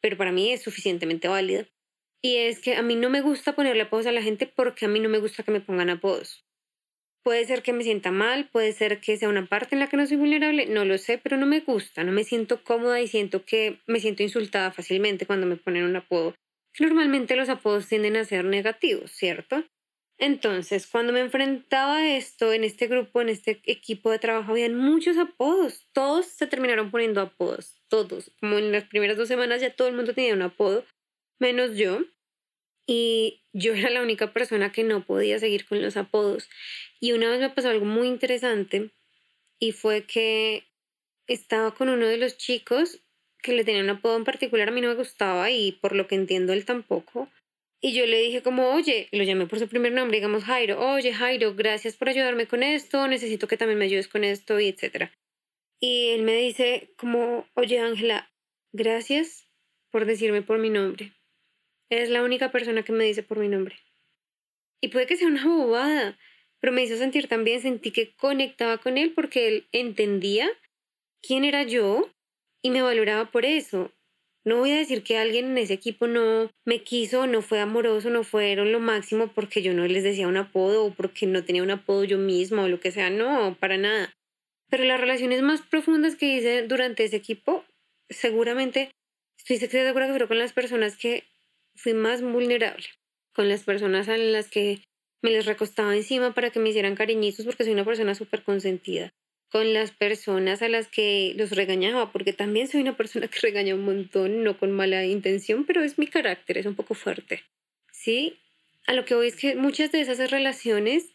pero 0.00 0.16
para 0.16 0.32
mí 0.32 0.52
es 0.52 0.62
suficientemente 0.62 1.28
válida. 1.28 1.66
Y 2.22 2.36
es 2.36 2.58
que 2.58 2.74
a 2.74 2.82
mí 2.82 2.96
no 2.96 3.10
me 3.10 3.20
gusta 3.20 3.54
ponerle 3.54 3.82
apodos 3.82 4.06
a 4.06 4.12
la 4.12 4.22
gente 4.22 4.46
porque 4.46 4.86
a 4.86 4.88
mí 4.88 4.98
no 4.98 5.08
me 5.08 5.18
gusta 5.18 5.42
que 5.42 5.50
me 5.50 5.60
pongan 5.60 5.90
apodos. 5.90 6.44
Puede 7.22 7.44
ser 7.44 7.62
que 7.62 7.72
me 7.72 7.84
sienta 7.84 8.10
mal, 8.10 8.48
puede 8.50 8.72
ser 8.72 9.00
que 9.00 9.16
sea 9.16 9.28
una 9.28 9.46
parte 9.46 9.74
en 9.74 9.80
la 9.80 9.88
que 9.88 9.96
no 9.96 10.06
soy 10.06 10.16
vulnerable, 10.16 10.66
no 10.66 10.84
lo 10.84 10.98
sé, 10.98 11.18
pero 11.18 11.36
no 11.36 11.46
me 11.46 11.60
gusta, 11.60 12.02
no 12.02 12.12
me 12.12 12.24
siento 12.24 12.62
cómoda 12.64 13.00
y 13.00 13.08
siento 13.08 13.44
que 13.44 13.80
me 13.86 14.00
siento 14.00 14.22
insultada 14.22 14.72
fácilmente 14.72 15.26
cuando 15.26 15.46
me 15.46 15.56
ponen 15.56 15.84
un 15.84 15.96
apodo. 15.96 16.34
Normalmente 16.78 17.36
los 17.36 17.48
apodos 17.48 17.86
tienden 17.86 18.16
a 18.16 18.24
ser 18.24 18.44
negativos, 18.44 19.10
¿cierto? 19.12 19.64
Entonces, 20.18 20.86
cuando 20.86 21.12
me 21.12 21.20
enfrentaba 21.20 21.98
a 21.98 22.16
esto 22.16 22.52
en 22.52 22.64
este 22.64 22.86
grupo, 22.86 23.20
en 23.20 23.28
este 23.28 23.60
equipo 23.64 24.10
de 24.10 24.18
trabajo, 24.18 24.52
habían 24.52 24.76
muchos 24.76 25.18
apodos. 25.18 25.88
Todos 25.92 26.26
se 26.26 26.46
terminaron 26.46 26.90
poniendo 26.90 27.20
apodos. 27.20 27.80
Todos. 27.88 28.30
Como 28.40 28.58
en 28.58 28.70
las 28.70 28.84
primeras 28.84 29.16
dos 29.16 29.28
semanas 29.28 29.60
ya 29.60 29.74
todo 29.74 29.88
el 29.88 29.94
mundo 29.94 30.14
tenía 30.14 30.34
un 30.34 30.42
apodo, 30.42 30.84
menos 31.38 31.76
yo. 31.76 32.00
Y 32.86 33.42
yo 33.52 33.74
era 33.74 33.90
la 33.90 34.02
única 34.02 34.32
persona 34.32 34.70
que 34.70 34.84
no 34.84 35.04
podía 35.04 35.38
seguir 35.38 35.66
con 35.66 35.82
los 35.82 35.96
apodos. 35.96 36.48
Y 37.00 37.12
una 37.12 37.28
vez 37.30 37.40
me 37.40 37.50
pasó 37.50 37.70
algo 37.70 37.86
muy 37.86 38.08
interesante 38.08 38.90
y 39.58 39.72
fue 39.72 40.04
que 40.04 40.64
estaba 41.26 41.74
con 41.74 41.88
uno 41.88 42.06
de 42.06 42.18
los 42.18 42.36
chicos 42.36 43.00
que 43.44 43.52
le 43.52 43.62
tenía 43.62 43.82
un 43.82 43.90
apodo 43.90 44.16
en 44.16 44.24
particular, 44.24 44.68
a 44.68 44.72
mí 44.72 44.80
no 44.80 44.88
me 44.88 44.94
gustaba 44.94 45.50
y 45.50 45.72
por 45.72 45.94
lo 45.94 46.08
que 46.08 46.14
entiendo 46.14 46.54
él 46.54 46.64
tampoco. 46.64 47.28
Y 47.80 47.92
yo 47.92 48.06
le 48.06 48.18
dije 48.18 48.42
como, 48.42 48.70
oye, 48.70 49.08
lo 49.12 49.22
llamé 49.22 49.46
por 49.46 49.58
su 49.58 49.68
primer 49.68 49.92
nombre, 49.92 50.16
digamos 50.16 50.44
Jairo, 50.44 50.80
oye 50.80 51.12
Jairo, 51.12 51.54
gracias 51.54 51.94
por 51.94 52.08
ayudarme 52.08 52.46
con 52.46 52.62
esto, 52.62 53.06
necesito 53.06 53.46
que 53.46 53.58
también 53.58 53.78
me 53.78 53.84
ayudes 53.84 54.08
con 54.08 54.24
esto 54.24 54.58
y 54.58 54.68
etcétera. 54.68 55.12
Y 55.78 56.12
él 56.12 56.22
me 56.22 56.34
dice 56.34 56.94
como, 56.96 57.46
oye 57.52 57.80
Ángela, 57.80 58.32
gracias 58.72 59.46
por 59.90 60.06
decirme 60.06 60.40
por 60.40 60.58
mi 60.58 60.70
nombre. 60.70 61.12
Eres 61.90 62.08
la 62.08 62.22
única 62.22 62.50
persona 62.50 62.82
que 62.82 62.92
me 62.92 63.04
dice 63.04 63.22
por 63.22 63.38
mi 63.38 63.48
nombre. 63.48 63.76
Y 64.80 64.88
puede 64.88 65.06
que 65.06 65.16
sea 65.16 65.28
una 65.28 65.46
bobada, 65.46 66.18
pero 66.60 66.72
me 66.72 66.82
hizo 66.82 66.96
sentir 66.96 67.28
también, 67.28 67.60
sentí 67.60 67.90
que 67.90 68.14
conectaba 68.16 68.78
con 68.78 68.96
él 68.96 69.12
porque 69.12 69.48
él 69.48 69.68
entendía 69.72 70.48
quién 71.20 71.44
era 71.44 71.62
yo 71.64 72.10
y 72.64 72.70
me 72.70 72.82
valoraba 72.82 73.30
por 73.30 73.44
eso. 73.44 73.92
No 74.46 74.58
voy 74.58 74.72
a 74.72 74.78
decir 74.78 75.02
que 75.02 75.18
alguien 75.18 75.46
en 75.46 75.58
ese 75.58 75.74
equipo 75.74 76.06
no 76.06 76.50
me 76.64 76.82
quiso, 76.82 77.26
no 77.26 77.42
fue 77.42 77.60
amoroso, 77.60 78.10
no 78.10 78.24
fueron 78.24 78.72
lo 78.72 78.80
máximo 78.80 79.28
porque 79.28 79.62
yo 79.62 79.74
no 79.74 79.86
les 79.86 80.02
decía 80.02 80.28
un 80.28 80.38
apodo 80.38 80.86
o 80.86 80.94
porque 80.94 81.26
no 81.26 81.44
tenía 81.44 81.62
un 81.62 81.70
apodo 81.70 82.04
yo 82.04 82.18
misma 82.18 82.64
o 82.64 82.68
lo 82.68 82.80
que 82.80 82.90
sea, 82.90 83.10
no, 83.10 83.56
para 83.60 83.76
nada. 83.76 84.14
Pero 84.70 84.84
las 84.84 85.00
relaciones 85.00 85.42
más 85.42 85.60
profundas 85.62 86.16
que 86.16 86.36
hice 86.36 86.62
durante 86.66 87.04
ese 87.04 87.16
equipo, 87.16 87.64
seguramente 88.08 88.90
estoy 89.38 89.58
segura 89.58 90.06
que 90.06 90.12
fueron 90.12 90.28
con 90.28 90.38
las 90.38 90.52
personas 90.54 90.96
que 90.96 91.24
fui 91.74 91.92
más 91.92 92.22
vulnerable, 92.22 92.86
con 93.34 93.48
las 93.48 93.62
personas 93.62 94.08
a 94.08 94.16
las 94.16 94.48
que 94.48 94.82
me 95.22 95.30
les 95.30 95.44
recostaba 95.44 95.94
encima 95.94 96.32
para 96.32 96.50
que 96.50 96.60
me 96.60 96.70
hicieran 96.70 96.96
cariñitos 96.96 97.44
porque 97.44 97.64
soy 97.64 97.74
una 97.74 97.84
persona 97.84 98.14
súper 98.14 98.42
consentida 98.42 99.12
con 99.54 99.72
las 99.72 99.92
personas 99.92 100.62
a 100.62 100.68
las 100.68 100.88
que 100.88 101.32
los 101.36 101.52
regañaba, 101.52 102.10
porque 102.10 102.32
también 102.32 102.66
soy 102.66 102.80
una 102.80 102.96
persona 102.96 103.28
que 103.28 103.38
regaña 103.42 103.76
un 103.76 103.84
montón, 103.84 104.42
no 104.42 104.58
con 104.58 104.72
mala 104.72 105.06
intención, 105.06 105.64
pero 105.64 105.84
es 105.84 105.96
mi 105.96 106.08
carácter, 106.08 106.58
es 106.58 106.66
un 106.66 106.74
poco 106.74 106.94
fuerte. 106.94 107.44
¿Sí? 107.92 108.36
A 108.88 108.94
lo 108.94 109.04
que 109.04 109.14
voy 109.14 109.28
es 109.28 109.36
que 109.36 109.54
muchas 109.54 109.92
de 109.92 110.00
esas 110.00 110.28
relaciones, 110.32 111.10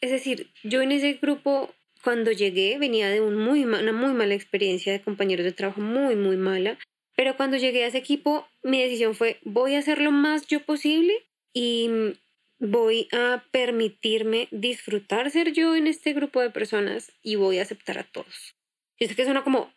es 0.00 0.10
decir, 0.10 0.50
yo 0.64 0.82
en 0.82 0.90
ese 0.90 1.12
grupo, 1.22 1.72
cuando 2.02 2.32
llegué, 2.32 2.78
venía 2.78 3.10
de 3.10 3.20
un 3.20 3.36
muy 3.36 3.64
una 3.64 3.92
muy 3.92 4.12
mala 4.12 4.34
experiencia 4.34 4.92
de 4.92 5.00
compañeros 5.00 5.44
de 5.44 5.52
trabajo, 5.52 5.80
muy, 5.80 6.16
muy 6.16 6.36
mala, 6.36 6.80
pero 7.14 7.36
cuando 7.36 7.58
llegué 7.58 7.84
a 7.84 7.86
ese 7.86 7.98
equipo, 7.98 8.48
mi 8.64 8.82
decisión 8.82 9.14
fue, 9.14 9.38
voy 9.44 9.76
a 9.76 9.78
hacer 9.78 10.00
lo 10.00 10.10
más 10.10 10.48
yo 10.48 10.64
posible 10.64 11.14
y 11.52 11.88
voy 12.58 13.08
a 13.12 13.44
permitirme 13.50 14.48
disfrutar 14.50 15.30
ser 15.30 15.52
yo 15.52 15.76
en 15.76 15.86
este 15.86 16.12
grupo 16.12 16.40
de 16.40 16.50
personas 16.50 17.12
y 17.22 17.36
voy 17.36 17.58
a 17.58 17.62
aceptar 17.62 17.98
a 17.98 18.04
todos. 18.04 18.54
Yo 18.98 19.06
sé 19.06 19.14
que 19.14 19.24
suena 19.24 19.44
como 19.44 19.72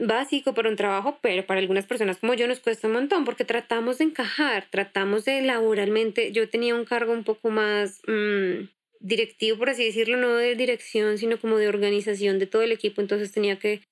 básico 0.00 0.54
para 0.54 0.70
un 0.70 0.76
trabajo, 0.76 1.18
pero 1.20 1.46
para 1.46 1.60
algunas 1.60 1.86
personas 1.86 2.18
como 2.18 2.34
yo 2.34 2.46
nos 2.48 2.60
cuesta 2.60 2.86
un 2.86 2.94
montón 2.94 3.24
porque 3.24 3.44
tratamos 3.44 3.98
de 3.98 4.04
encajar, 4.04 4.66
tratamos 4.70 5.24
de 5.24 5.42
laboralmente. 5.42 6.32
Yo 6.32 6.48
tenía 6.48 6.74
un 6.74 6.84
cargo 6.84 7.12
un 7.12 7.24
poco 7.24 7.50
más 7.50 8.00
mm, 8.06 8.68
directivo, 9.00 9.58
por 9.58 9.70
así 9.70 9.84
decirlo, 9.84 10.16
no 10.16 10.36
de 10.36 10.54
dirección, 10.54 11.18
sino 11.18 11.38
como 11.38 11.58
de 11.58 11.68
organización 11.68 12.38
de 12.38 12.46
todo 12.46 12.62
el 12.62 12.72
equipo, 12.72 13.00
entonces 13.00 13.30
tenía 13.30 13.58
que 13.58 13.82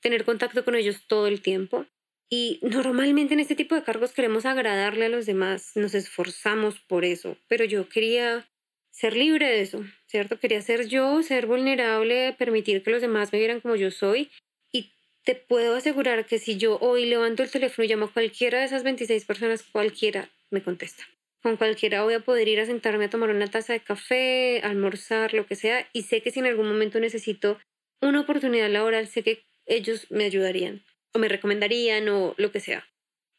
tener 0.00 0.24
contacto 0.24 0.64
con 0.64 0.74
ellos 0.74 1.04
todo 1.06 1.26
el 1.26 1.42
tiempo. 1.42 1.86
Y 2.28 2.58
normalmente 2.62 3.34
en 3.34 3.40
este 3.40 3.54
tipo 3.54 3.74
de 3.74 3.84
cargos 3.84 4.12
queremos 4.12 4.46
agradarle 4.46 5.06
a 5.06 5.08
los 5.08 5.26
demás, 5.26 5.72
nos 5.76 5.94
esforzamos 5.94 6.80
por 6.80 7.04
eso, 7.04 7.36
pero 7.46 7.64
yo 7.64 7.88
quería 7.88 8.48
ser 8.90 9.14
libre 9.14 9.46
de 9.46 9.60
eso, 9.60 9.84
¿cierto? 10.06 10.40
Quería 10.40 10.60
ser 10.60 10.88
yo, 10.88 11.22
ser 11.22 11.46
vulnerable, 11.46 12.34
permitir 12.36 12.82
que 12.82 12.90
los 12.90 13.02
demás 13.02 13.32
me 13.32 13.38
vieran 13.38 13.60
como 13.60 13.76
yo 13.76 13.90
soy. 13.90 14.30
Y 14.72 14.90
te 15.22 15.34
puedo 15.34 15.76
asegurar 15.76 16.26
que 16.26 16.38
si 16.38 16.56
yo 16.56 16.78
hoy 16.80 17.04
levanto 17.04 17.42
el 17.42 17.50
teléfono 17.50 17.84
y 17.84 17.88
llamo 17.88 18.06
a 18.06 18.12
cualquiera 18.12 18.58
de 18.58 18.64
esas 18.64 18.82
26 18.82 19.24
personas, 19.24 19.62
cualquiera 19.62 20.28
me 20.50 20.62
contesta. 20.62 21.04
Con 21.42 21.56
cualquiera 21.56 22.02
voy 22.02 22.14
a 22.14 22.20
poder 22.20 22.48
ir 22.48 22.58
a 22.58 22.66
sentarme 22.66 23.04
a 23.04 23.10
tomar 23.10 23.30
una 23.30 23.46
taza 23.48 23.72
de 23.74 23.80
café, 23.80 24.62
almorzar, 24.64 25.32
lo 25.32 25.46
que 25.46 25.54
sea, 25.54 25.88
y 25.92 26.02
sé 26.02 26.22
que 26.22 26.32
si 26.32 26.40
en 26.40 26.46
algún 26.46 26.66
momento 26.66 26.98
necesito 26.98 27.58
una 28.00 28.22
oportunidad 28.22 28.70
laboral, 28.70 29.06
sé 29.06 29.22
que 29.22 29.44
ellos 29.66 30.10
me 30.10 30.24
ayudarían 30.24 30.82
o 31.14 31.18
me 31.18 31.28
recomendarían 31.28 32.08
o 32.08 32.34
lo 32.36 32.52
que 32.52 32.60
sea. 32.60 32.86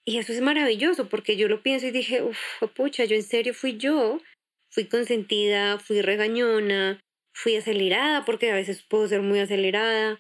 Y 0.06 0.18
eso 0.20 0.32
es 0.32 0.42
maravilloso 0.42 1.10
porque 1.10 1.36
yo 1.36 1.50
lo 1.50 1.62
pienso 1.62 1.88
y 1.88 1.92
dije, 1.92 2.22
uff, 2.22 2.40
pucha, 2.76 3.04
yo 3.06 3.16
en 3.16 3.24
serio 3.24 3.54
fui 3.54 3.78
yo, 3.78 4.22
fui 4.70 4.86
consentida, 4.86 5.80
fui 5.80 6.02
regañona, 6.02 7.02
fui 7.34 7.56
acelerada 7.56 8.24
porque 8.26 8.50
a 8.50 8.56
veces 8.56 8.84
puedo 8.84 9.08
ser 9.08 9.22
muy 9.22 9.40
acelerada. 9.40 10.20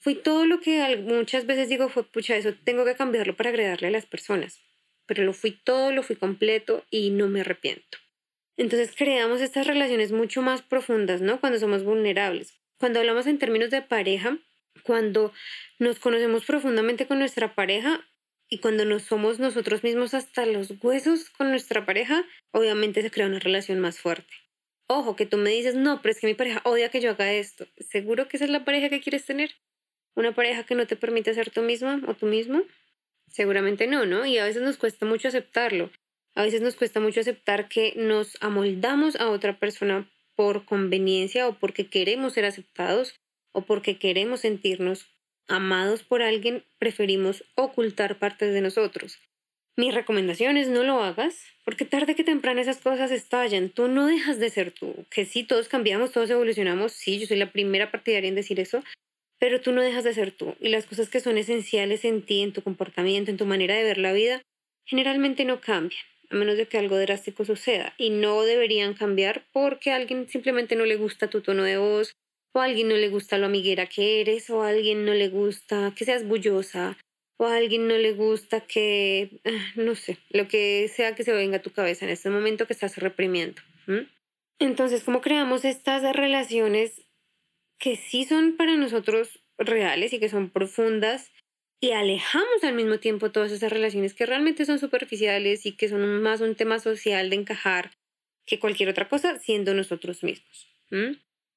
Fui 0.00 0.14
todo 0.14 0.46
lo 0.46 0.60
que 0.60 0.96
muchas 0.98 1.46
veces 1.46 1.68
digo, 1.68 1.88
fue, 1.88 2.04
pucha, 2.04 2.36
eso 2.36 2.54
tengo 2.64 2.84
que 2.84 2.94
cambiarlo 2.94 3.34
para 3.36 3.50
agradarle 3.50 3.88
a 3.88 3.90
las 3.90 4.06
personas. 4.06 4.60
Pero 5.06 5.24
lo 5.24 5.32
fui 5.32 5.50
todo, 5.50 5.92
lo 5.92 6.02
fui 6.02 6.16
completo 6.16 6.84
y 6.90 7.10
no 7.10 7.28
me 7.28 7.40
arrepiento. 7.40 7.98
Entonces 8.56 8.94
creamos 8.96 9.40
estas 9.40 9.66
relaciones 9.66 10.12
mucho 10.12 10.42
más 10.42 10.62
profundas, 10.62 11.20
¿no? 11.20 11.40
Cuando 11.40 11.58
somos 11.58 11.84
vulnerables. 11.84 12.54
Cuando 12.78 13.00
hablamos 13.00 13.26
en 13.26 13.38
términos 13.38 13.70
de 13.70 13.82
pareja, 13.82 14.38
cuando 14.82 15.32
nos 15.78 15.98
conocemos 15.98 16.44
profundamente 16.44 17.06
con 17.06 17.18
nuestra 17.18 17.54
pareja 17.54 18.06
y 18.48 18.58
cuando 18.58 18.84
nos 18.84 19.04
somos 19.04 19.38
nosotros 19.38 19.82
mismos 19.82 20.14
hasta 20.14 20.46
los 20.46 20.72
huesos 20.82 21.30
con 21.30 21.50
nuestra 21.50 21.86
pareja, 21.86 22.24
obviamente 22.52 23.02
se 23.02 23.10
crea 23.10 23.26
una 23.26 23.38
relación 23.38 23.80
más 23.80 23.98
fuerte. 23.98 24.34
Ojo, 24.86 25.16
que 25.16 25.24
tú 25.24 25.38
me 25.38 25.50
dices, 25.50 25.74
no, 25.74 26.02
pero 26.02 26.12
es 26.12 26.20
que 26.20 26.26
mi 26.26 26.34
pareja 26.34 26.60
odia 26.64 26.90
que 26.90 27.00
yo 27.00 27.10
haga 27.10 27.32
esto. 27.32 27.66
¿Seguro 27.78 28.28
que 28.28 28.36
esa 28.36 28.44
es 28.44 28.50
la 28.50 28.64
pareja 28.64 28.90
que 28.90 29.00
quieres 29.00 29.24
tener? 29.24 29.52
¿Una 30.14 30.34
pareja 30.34 30.64
que 30.64 30.74
no 30.74 30.86
te 30.86 30.96
permite 30.96 31.32
ser 31.32 31.50
tú 31.50 31.62
misma 31.62 32.02
o 32.06 32.14
tú 32.14 32.26
mismo? 32.26 32.62
Seguramente 33.28 33.86
no, 33.86 34.04
¿no? 34.04 34.26
Y 34.26 34.38
a 34.38 34.44
veces 34.44 34.62
nos 34.62 34.76
cuesta 34.76 35.06
mucho 35.06 35.28
aceptarlo. 35.28 35.90
A 36.34 36.42
veces 36.42 36.60
nos 36.60 36.76
cuesta 36.76 37.00
mucho 37.00 37.20
aceptar 37.20 37.68
que 37.68 37.94
nos 37.96 38.36
amoldamos 38.40 39.16
a 39.16 39.30
otra 39.30 39.58
persona 39.58 40.10
por 40.36 40.64
conveniencia 40.66 41.48
o 41.48 41.58
porque 41.58 41.88
queremos 41.88 42.34
ser 42.34 42.44
aceptados 42.44 43.14
o 43.54 43.62
porque 43.62 43.98
queremos 43.98 44.40
sentirnos 44.40 45.06
amados 45.48 46.02
por 46.02 46.22
alguien, 46.22 46.64
preferimos 46.78 47.44
ocultar 47.54 48.18
partes 48.18 48.52
de 48.52 48.60
nosotros. 48.60 49.18
Mi 49.76 49.90
recomendación 49.90 50.56
es 50.56 50.68
no 50.68 50.84
lo 50.84 51.02
hagas, 51.02 51.34
porque 51.64 51.84
tarde 51.84 52.14
que 52.14 52.22
temprano 52.22 52.60
esas 52.60 52.78
cosas 52.78 53.10
estallan. 53.10 53.70
Tú 53.70 53.88
no 53.88 54.06
dejas 54.06 54.38
de 54.38 54.50
ser 54.50 54.70
tú. 54.70 55.04
Que 55.10 55.24
sí, 55.24 55.42
todos 55.42 55.68
cambiamos, 55.68 56.12
todos 56.12 56.30
evolucionamos. 56.30 56.92
Sí, 56.92 57.18
yo 57.18 57.26
soy 57.26 57.38
la 57.38 57.50
primera 57.50 57.90
partidaria 57.90 58.28
en 58.28 58.36
decir 58.36 58.60
eso, 58.60 58.84
pero 59.40 59.60
tú 59.60 59.72
no 59.72 59.82
dejas 59.82 60.04
de 60.04 60.14
ser 60.14 60.30
tú. 60.30 60.54
Y 60.60 60.68
las 60.68 60.86
cosas 60.86 61.08
que 61.08 61.20
son 61.20 61.38
esenciales 61.38 62.04
en 62.04 62.22
ti, 62.22 62.42
en 62.42 62.52
tu 62.52 62.62
comportamiento, 62.62 63.30
en 63.30 63.36
tu 63.36 63.46
manera 63.46 63.74
de 63.74 63.82
ver 63.82 63.98
la 63.98 64.12
vida, 64.12 64.42
generalmente 64.86 65.44
no 65.44 65.60
cambian, 65.60 66.02
a 66.30 66.36
menos 66.36 66.56
de 66.56 66.66
que 66.66 66.78
algo 66.78 66.96
drástico 66.96 67.44
suceda. 67.44 67.94
Y 67.98 68.10
no 68.10 68.42
deberían 68.42 68.94
cambiar 68.94 69.44
porque 69.52 69.90
a 69.90 69.96
alguien 69.96 70.28
simplemente 70.28 70.76
no 70.76 70.84
le 70.84 70.96
gusta 70.96 71.28
tu 71.28 71.40
tono 71.40 71.64
de 71.64 71.78
voz, 71.78 72.12
o 72.54 72.60
a 72.60 72.64
alguien 72.64 72.88
no 72.88 72.94
le 72.94 73.08
gusta 73.08 73.36
lo 73.36 73.46
amiguera 73.46 73.86
que 73.86 74.20
eres, 74.20 74.48
o 74.48 74.62
a 74.62 74.68
alguien 74.68 75.04
no 75.04 75.12
le 75.12 75.28
gusta 75.28 75.92
que 75.96 76.04
seas 76.04 76.26
bullosa, 76.26 76.96
o 77.36 77.46
a 77.46 77.56
alguien 77.56 77.88
no 77.88 77.96
le 77.98 78.12
gusta 78.12 78.60
que, 78.60 79.40
ah, 79.44 79.72
no 79.76 79.96
sé, 79.96 80.18
lo 80.30 80.46
que 80.46 80.88
sea 80.94 81.14
que 81.14 81.24
se 81.24 81.32
venga 81.32 81.56
a 81.56 81.62
tu 81.62 81.70
cabeza 81.70 82.04
en 82.04 82.12
este 82.12 82.30
momento 82.30 82.66
que 82.66 82.72
estás 82.72 82.96
reprimiendo. 82.98 83.60
Entonces, 84.60 85.02
¿cómo 85.02 85.20
creamos 85.20 85.64
estas 85.64 86.02
relaciones 86.14 87.02
que 87.78 87.96
sí 87.96 88.24
son 88.24 88.56
para 88.56 88.76
nosotros 88.76 89.40
reales 89.58 90.12
y 90.12 90.20
que 90.20 90.28
son 90.28 90.48
profundas 90.50 91.32
y 91.80 91.90
alejamos 91.90 92.62
al 92.62 92.74
mismo 92.74 92.98
tiempo 92.98 93.32
todas 93.32 93.50
esas 93.50 93.72
relaciones 93.72 94.14
que 94.14 94.26
realmente 94.26 94.64
son 94.64 94.78
superficiales 94.78 95.66
y 95.66 95.72
que 95.72 95.88
son 95.88 96.22
más 96.22 96.40
un 96.40 96.54
tema 96.54 96.78
social 96.78 97.30
de 97.30 97.36
encajar 97.36 97.90
que 98.46 98.60
cualquier 98.60 98.88
otra 98.88 99.08
cosa 99.08 99.38
siendo 99.40 99.74
nosotros 99.74 100.22
mismos? 100.22 100.68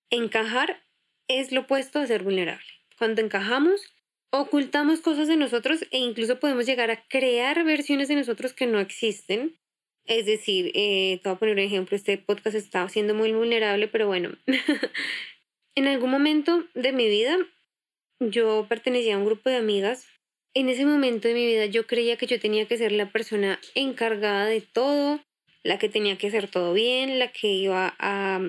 Encajar 0.10 0.87
es 1.28 1.52
lo 1.52 1.62
opuesto 1.62 2.00
a 2.00 2.08
ser 2.08 2.24
vulnerable. 2.24 2.66
Cuando 2.98 3.22
encajamos, 3.22 3.94
ocultamos 4.32 5.02
cosas 5.02 5.28
de 5.28 5.38
nosotros 5.38 5.86
e 5.92 5.98
incluso 6.00 6.40
podemos 6.40 6.66
llegar 6.66 6.92
a 6.92 7.04
crear 7.08 7.64
versiones 7.64 8.08
de 8.08 8.16
nosotros 8.16 8.54
que 8.54 8.68
no 8.68 8.80
existen. 8.80 9.58
Es 10.06 10.26
decir, 10.26 10.72
eh, 10.74 11.20
te 11.22 11.30
voy 11.30 11.36
a 11.36 11.40
poner 11.40 11.56
un 11.56 11.62
ejemplo, 11.62 11.96
este 11.96 12.18
podcast 12.18 12.56
está 12.56 12.88
siendo 12.90 13.14
muy 13.14 13.34
vulnerable, 13.34 13.88
pero 13.88 14.08
bueno, 14.08 14.38
en 15.76 15.88
algún 15.88 16.10
momento 16.10 16.66
de 16.74 16.94
mi 16.94 17.08
vida 17.08 17.38
yo 18.20 18.66
pertenecía 18.70 19.16
a 19.16 19.18
un 19.18 19.26
grupo 19.26 19.50
de 19.50 19.58
amigas. 19.58 20.08
En 20.54 20.70
ese 20.70 20.86
momento 20.86 21.28
de 21.28 21.34
mi 21.34 21.46
vida 21.46 21.66
yo 21.66 21.86
creía 21.86 22.18
que 22.18 22.26
yo 22.26 22.40
tenía 22.40 22.68
que 22.68 22.78
ser 22.78 22.92
la 22.94 23.12
persona 23.12 23.60
encargada 23.76 24.46
de 24.46 24.62
todo, 24.62 25.20
la 25.64 25.78
que 25.78 25.90
tenía 25.90 26.18
que 26.18 26.28
hacer 26.28 26.50
todo 26.50 26.74
bien, 26.74 27.20
la 27.20 27.32
que 27.32 27.48
iba 27.50 27.96
a 28.00 28.40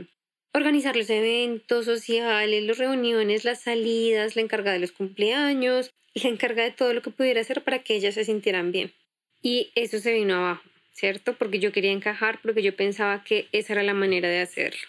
organizar 0.59 0.97
los 0.97 1.09
eventos 1.11 1.85
sociales, 1.85 2.63
las 2.65 2.79
reuniones, 2.79 3.45
las 3.45 3.63
salidas, 3.63 4.37
la 4.37 4.43
encargada 4.43 4.75
de 4.75 4.81
los 4.81 4.93
cumpleaños, 4.93 5.91
la 6.15 6.29
encargada 6.29 6.69
de 6.69 6.75
todo 6.75 6.93
lo 6.93 7.03
que 7.03 7.11
pudiera 7.11 7.41
hacer 7.41 7.63
para 7.63 7.81
que 7.81 7.95
ellas 7.95 8.15
se 8.15 8.25
sintieran 8.25 8.73
bien. 8.73 8.93
Y 9.43 9.71
eso 9.75 9.99
se 9.99 10.13
vino 10.13 10.37
abajo, 10.37 10.63
¿cierto? 10.93 11.35
Porque 11.35 11.61
yo 11.61 11.73
quería 11.73 11.93
encajar, 11.93 12.41
porque 12.43 12.63
yo 12.63 12.75
pensaba 12.75 13.25
que 13.25 13.49
esa 13.53 13.75
era 13.75 13.83
la 13.83 13.95
manera 13.95 14.29
de 14.29 14.41
hacerlo. 14.41 14.81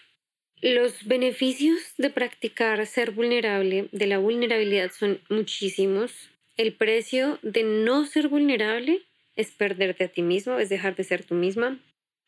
Los 0.61 1.05
beneficios 1.05 1.79
de 1.97 2.09
practicar 2.09 2.85
ser 2.85 3.11
vulnerable, 3.11 3.87
de 3.91 4.07
la 4.07 4.17
vulnerabilidad, 4.17 4.91
son 4.91 5.21
muchísimos. 5.29 6.11
El 6.57 6.73
precio 6.73 7.39
de 7.43 7.63
no 7.63 8.05
ser 8.05 8.27
vulnerable 8.27 9.03
es 9.37 9.51
perderte 9.51 10.03
a 10.03 10.07
ti 10.09 10.21
mismo, 10.21 10.59
es 10.59 10.67
dejar 10.67 10.97
de 10.97 11.05
ser 11.05 11.23
tú 11.23 11.35
misma. 11.35 11.79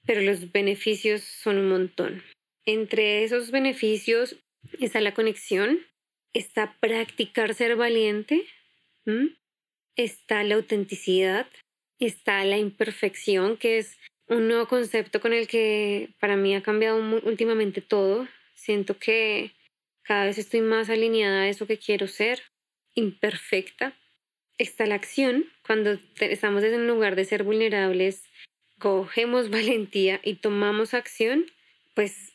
pero 0.03 0.21
los 0.21 0.51
beneficios 0.51 1.21
son 1.21 1.57
un 1.57 1.69
montón. 1.69 2.23
Entre 2.65 3.23
esos 3.23 3.51
beneficios 3.51 4.37
está 4.79 5.01
la 5.01 5.13
conexión, 5.13 5.79
está 6.33 6.77
practicar 6.79 7.53
ser 7.55 7.75
valiente, 7.75 8.45
está 9.95 10.43
la 10.43 10.55
autenticidad, 10.55 11.47
está 11.99 12.43
la 12.45 12.57
imperfección, 12.57 13.57
que 13.57 13.79
es 13.79 13.97
un 14.27 14.47
nuevo 14.47 14.67
concepto 14.67 15.19
con 15.19 15.33
el 15.33 15.47
que 15.47 16.13
para 16.19 16.37
mí 16.37 16.55
ha 16.55 16.63
cambiado 16.63 16.97
últimamente 17.23 17.81
todo. 17.81 18.27
Siento 18.53 18.97
que 18.97 19.51
cada 20.03 20.25
vez 20.25 20.37
estoy 20.37 20.61
más 20.61 20.89
alineada 20.89 21.41
a 21.41 21.49
eso 21.49 21.67
que 21.67 21.77
quiero 21.77 22.07
ser, 22.07 22.41
imperfecta. 22.95 23.97
Está 24.57 24.85
la 24.85 24.95
acción, 24.95 25.45
cuando 25.65 25.97
estamos 26.19 26.63
en 26.63 26.87
lugar 26.87 27.15
de 27.15 27.25
ser 27.25 27.43
vulnerables, 27.43 28.23
cogemos 28.79 29.49
valentía 29.51 30.19
y 30.23 30.35
tomamos 30.35 30.93
acción, 30.93 31.45
pues 31.95 32.30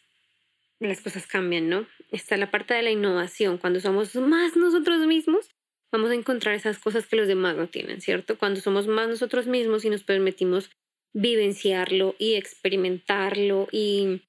las 0.80 1.00
cosas 1.00 1.26
cambian, 1.26 1.68
¿no? 1.68 1.86
Está 2.10 2.36
la 2.36 2.50
parte 2.50 2.74
de 2.74 2.82
la 2.82 2.90
innovación, 2.90 3.58
cuando 3.58 3.80
somos 3.80 4.14
más 4.16 4.56
nosotros 4.56 5.06
mismos, 5.06 5.48
vamos 5.92 6.10
a 6.10 6.14
encontrar 6.14 6.54
esas 6.54 6.78
cosas 6.78 7.06
que 7.06 7.16
los 7.16 7.28
demás 7.28 7.56
no 7.56 7.68
tienen, 7.68 8.00
¿cierto? 8.00 8.38
Cuando 8.38 8.60
somos 8.60 8.86
más 8.86 9.08
nosotros 9.08 9.46
mismos 9.46 9.84
y 9.84 9.90
nos 9.90 10.02
permitimos 10.02 10.70
vivenciarlo 11.14 12.14
y 12.18 12.34
experimentarlo 12.34 13.68
y 13.72 14.22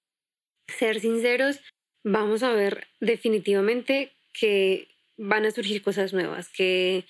ser 0.67 0.99
sinceros, 0.99 1.59
vamos 2.03 2.43
a 2.43 2.53
ver 2.53 2.87
definitivamente 3.01 4.13
que 4.33 4.87
van 5.17 5.45
a 5.45 5.51
surgir 5.51 5.81
cosas 5.81 6.13
nuevas, 6.13 6.49
que 6.49 7.05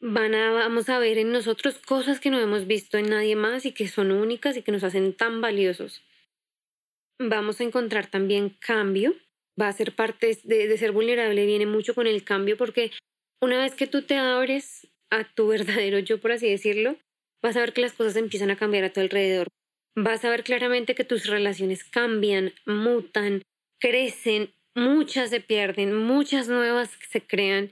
van 0.00 0.34
a, 0.34 0.52
vamos 0.52 0.88
a 0.88 0.98
ver 0.98 1.18
en 1.18 1.32
nosotros 1.32 1.78
cosas 1.78 2.20
que 2.20 2.30
no 2.30 2.40
hemos 2.40 2.66
visto 2.66 2.96
en 2.96 3.10
nadie 3.10 3.36
más 3.36 3.66
y 3.66 3.72
que 3.72 3.88
son 3.88 4.10
únicas 4.10 4.56
y 4.56 4.62
que 4.62 4.72
nos 4.72 4.84
hacen 4.84 5.12
tan 5.14 5.40
valiosos. 5.40 6.02
Vamos 7.26 7.58
a 7.60 7.64
encontrar 7.64 8.06
también 8.06 8.50
cambio, 8.60 9.14
va 9.60 9.68
a 9.68 9.72
ser 9.72 9.94
parte 9.94 10.38
de, 10.44 10.76
ser 10.76 10.92
vulnerable, 10.92 11.46
viene 11.46 11.64
mucho 11.64 11.94
con 11.94 12.06
el 12.06 12.22
cambio 12.22 12.58
porque 12.58 12.90
una 13.40 13.58
vez 13.58 13.74
que 13.74 13.86
tú 13.86 14.02
te 14.02 14.16
abres 14.16 14.88
a 15.10 15.24
tu 15.24 15.48
verdadero 15.48 15.98
yo, 16.00 16.20
por 16.20 16.32
así 16.32 16.48
decirlo, 16.48 16.96
vas 17.42 17.56
a 17.56 17.60
ver 17.60 17.72
que 17.72 17.80
las 17.80 17.94
cosas 17.94 18.16
empiezan 18.16 18.50
a 18.50 18.56
cambiar 18.56 18.84
a 18.84 18.92
tu 18.92 19.00
alrededor. 19.00 19.48
Vas 19.96 20.24
a 20.24 20.30
ver 20.30 20.44
claramente 20.44 20.94
que 20.94 21.04
tus 21.04 21.26
relaciones 21.26 21.84
cambian, 21.84 22.52
mutan, 22.66 23.42
crecen, 23.80 24.52
muchas 24.74 25.30
se 25.30 25.40
pierden, 25.40 25.94
muchas 25.94 26.48
nuevas 26.48 26.90
se 27.08 27.22
crean 27.22 27.70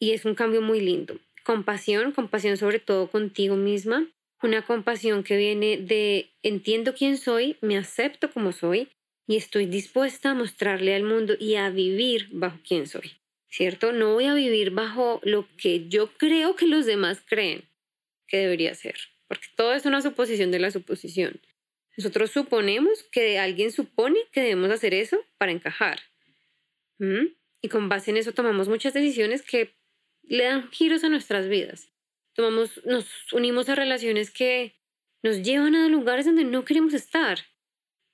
y 0.00 0.12
es 0.12 0.24
un 0.24 0.36
cambio 0.36 0.62
muy 0.62 0.80
lindo. 0.80 1.18
Compasión, 1.42 2.12
compasión 2.12 2.56
sobre 2.58 2.78
todo 2.78 3.10
contigo 3.10 3.56
misma, 3.56 4.06
una 4.44 4.62
compasión 4.62 5.24
que 5.24 5.36
viene 5.36 5.78
de 5.78 6.30
entiendo 6.42 6.94
quién 6.94 7.16
soy, 7.16 7.56
me 7.60 7.78
acepto 7.78 8.30
como 8.30 8.52
soy 8.52 8.88
y 9.26 9.36
estoy 9.36 9.66
dispuesta 9.66 10.30
a 10.30 10.34
mostrarle 10.34 10.94
al 10.94 11.02
mundo 11.02 11.34
y 11.38 11.54
a 11.54 11.70
vivir 11.70 12.28
bajo 12.30 12.58
quién 12.66 12.86
soy. 12.86 13.12
¿Cierto? 13.48 13.92
No 13.92 14.14
voy 14.14 14.26
a 14.26 14.34
vivir 14.34 14.70
bajo 14.70 15.20
lo 15.22 15.48
que 15.56 15.88
yo 15.88 16.12
creo 16.18 16.56
que 16.56 16.66
los 16.66 16.86
demás 16.86 17.22
creen 17.24 17.64
que 18.26 18.36
debería 18.38 18.74
ser, 18.74 18.96
porque 19.28 19.46
todo 19.56 19.74
es 19.74 19.86
una 19.86 20.02
suposición 20.02 20.50
de 20.50 20.58
la 20.58 20.70
suposición. 20.70 21.40
Nosotros 21.96 22.32
suponemos 22.32 23.04
que 23.12 23.38
alguien 23.38 23.70
supone 23.70 24.18
que 24.32 24.40
debemos 24.40 24.70
hacer 24.70 24.92
eso 24.92 25.24
para 25.38 25.52
encajar. 25.52 26.00
Y 27.62 27.68
con 27.68 27.88
base 27.88 28.10
en 28.10 28.16
eso 28.16 28.32
tomamos 28.32 28.68
muchas 28.68 28.92
decisiones 28.92 29.42
que 29.42 29.74
le 30.22 30.44
dan 30.44 30.70
giros 30.70 31.04
a 31.04 31.08
nuestras 31.08 31.48
vidas. 31.48 31.93
Tomamos, 32.34 32.84
nos 32.84 33.06
unimos 33.32 33.68
a 33.68 33.74
relaciones 33.74 34.30
que 34.30 34.74
nos 35.22 35.42
llevan 35.42 35.74
a 35.74 35.88
lugares 35.88 36.26
donde 36.26 36.44
no 36.44 36.64
queremos 36.64 36.92
estar. 36.92 37.38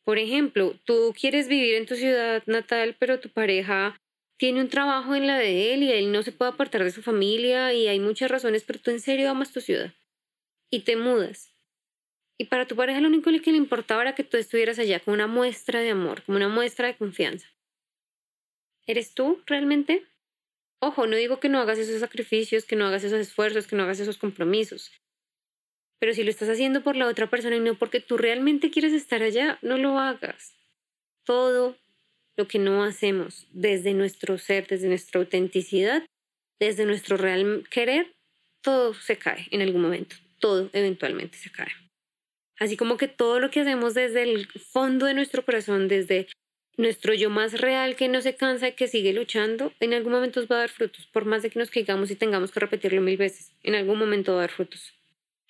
Por 0.04 0.18
ejemplo, 0.18 0.78
tú 0.84 1.14
quieres 1.18 1.48
vivir 1.48 1.74
en 1.74 1.86
tu 1.86 1.94
ciudad 1.94 2.42
natal, 2.46 2.96
pero 2.98 3.20
tu 3.20 3.28
pareja 3.30 4.00
tiene 4.38 4.60
un 4.60 4.68
trabajo 4.68 5.14
en 5.14 5.26
la 5.26 5.38
de 5.38 5.74
él 5.74 5.82
y 5.82 5.92
él 5.92 6.12
no 6.12 6.22
se 6.22 6.32
puede 6.32 6.52
apartar 6.52 6.84
de 6.84 6.90
su 6.90 7.02
familia 7.02 7.74
y 7.74 7.88
hay 7.88 8.00
muchas 8.00 8.30
razones, 8.30 8.64
pero 8.64 8.78
tú 8.78 8.90
en 8.90 9.00
serio 9.00 9.30
amas 9.30 9.52
tu 9.52 9.60
ciudad 9.60 9.92
y 10.70 10.80
te 10.80 10.96
mudas. 10.96 11.52
Y 12.38 12.47
para 12.47 12.66
tu 12.66 12.75
pareja 12.75 13.00
lo 13.00 13.08
único 13.08 13.30
que 13.42 13.52
le 13.52 13.58
importaba 13.58 14.00
era 14.00 14.14
que 14.14 14.25
tú 14.25 14.38
estuvieras 14.38 14.78
allá 14.78 15.00
con 15.00 15.12
una 15.12 15.26
muestra 15.26 15.80
de 15.80 15.90
amor, 15.90 16.23
como 16.23 16.36
una 16.36 16.49
muestra 16.49 16.86
de 16.86 16.97
confianza. 16.97 17.49
¿Eres 18.86 19.12
tú 19.12 19.42
realmente? 19.47 20.06
Ojo, 20.82 21.06
no 21.06 21.16
digo 21.16 21.40
que 21.40 21.49
no 21.49 21.60
hagas 21.60 21.78
esos 21.78 22.00
sacrificios, 22.00 22.64
que 22.64 22.76
no 22.76 22.86
hagas 22.86 23.04
esos 23.04 23.21
esfuerzos, 23.21 23.66
que 23.66 23.76
no 23.76 23.82
hagas 23.82 24.00
esos 24.00 24.19
compromisos. 24.19 24.93
Pero 25.99 26.14
si 26.14 26.25
lo 26.25 26.30
estás 26.30 26.49
haciendo 26.49 26.82
por 26.82 26.97
la 26.97 27.06
otra 27.06 27.28
persona 27.28 27.56
y 27.56 27.60
no 27.60 27.78
porque 27.78 28.00
tú 28.00 28.16
realmente 28.16 28.71
quieres 28.71 28.95
estar 28.95 29.23
allá, 29.23 29.58
no 29.60 29.76
lo 29.76 29.99
hagas. 29.99 30.54
Todo 31.25 31.76
lo 32.36 32.49
que 32.49 32.58
no 32.58 32.82
hacemos 32.82 33.47
desde 33.50 33.93
nuestro 33.93 34.38
ser, 34.38 34.66
desde 34.66 34.88
nuestra 34.88 35.21
autenticidad, 35.21 36.06
desde 36.58 36.86
nuestro 36.86 37.19
real 37.19 37.64
querer, 37.71 38.12
todo 38.62 38.95
se 38.95 39.19
cae 39.19 39.47
en 39.50 39.60
algún 39.60 39.82
momento 39.82 40.16
todo 40.40 40.71
eventualmente 40.73 41.36
se 41.36 41.52
cae. 41.52 41.71
Así 42.58 42.76
como 42.76 42.97
que 42.97 43.08
todo 43.08 43.38
lo 43.38 43.50
que 43.50 43.60
hacemos 43.60 43.95
desde 43.95 44.23
el 44.23 44.49
fondo 44.49 45.06
de 45.06 45.14
nuestro 45.14 45.45
corazón, 45.45 45.86
desde 45.86 46.26
nuestro 46.80 47.14
yo 47.14 47.30
más 47.30 47.60
real 47.60 47.95
que 47.95 48.08
no 48.08 48.21
se 48.21 48.34
cansa 48.34 48.69
y 48.69 48.73
que 48.73 48.88
sigue 48.88 49.12
luchando, 49.12 49.73
en 49.80 49.95
algún 49.95 50.12
momento 50.12 50.45
va 50.47 50.56
a 50.56 50.60
dar 50.60 50.71
frutos, 50.71 51.06
por 51.06 51.25
más 51.25 51.43
de 51.43 51.50
que 51.50 51.58
nos 51.58 51.71
caigamos 51.71 52.10
y 52.10 52.16
tengamos 52.16 52.50
que 52.50 52.60
repetirlo 52.60 53.00
mil 53.00 53.16
veces, 53.16 53.52
en 53.62 53.75
algún 53.75 53.99
momento 53.99 54.32
va 54.32 54.38
a 54.38 54.40
dar 54.43 54.50
frutos. 54.50 54.93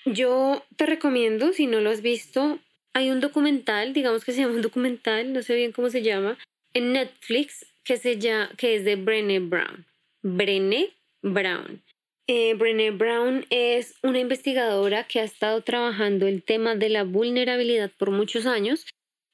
Yo 0.04 0.64
te 0.76 0.86
recomiendo, 0.86 1.52
si 1.52 1.66
no 1.66 1.80
lo 1.80 1.90
has 1.90 2.02
visto, 2.02 2.58
hay 2.92 3.10
un 3.10 3.20
documental, 3.20 3.92
digamos 3.92 4.24
que 4.24 4.32
se 4.32 4.40
llama 4.40 4.54
un 4.54 4.62
documental, 4.62 5.32
no 5.32 5.42
sé 5.42 5.54
bien 5.54 5.72
cómo 5.72 5.90
se 5.90 6.02
llama, 6.02 6.38
en 6.74 6.92
Netflix 6.92 7.66
que, 7.84 7.96
se 7.96 8.18
llama, 8.18 8.50
que 8.56 8.76
es 8.76 8.84
de 8.84 8.96
Brené 8.96 9.40
Brown. 9.40 9.86
Brené 10.22 10.90
Brown. 11.22 11.82
Eh, 12.26 12.54
Brené 12.54 12.92
Brown 12.92 13.44
es 13.50 13.94
una 14.02 14.20
investigadora 14.20 15.04
que 15.04 15.20
ha 15.20 15.24
estado 15.24 15.62
trabajando 15.62 16.26
el 16.26 16.42
tema 16.42 16.76
de 16.76 16.88
la 16.88 17.04
vulnerabilidad 17.04 17.90
por 17.98 18.10
muchos 18.10 18.46
años. 18.46 18.86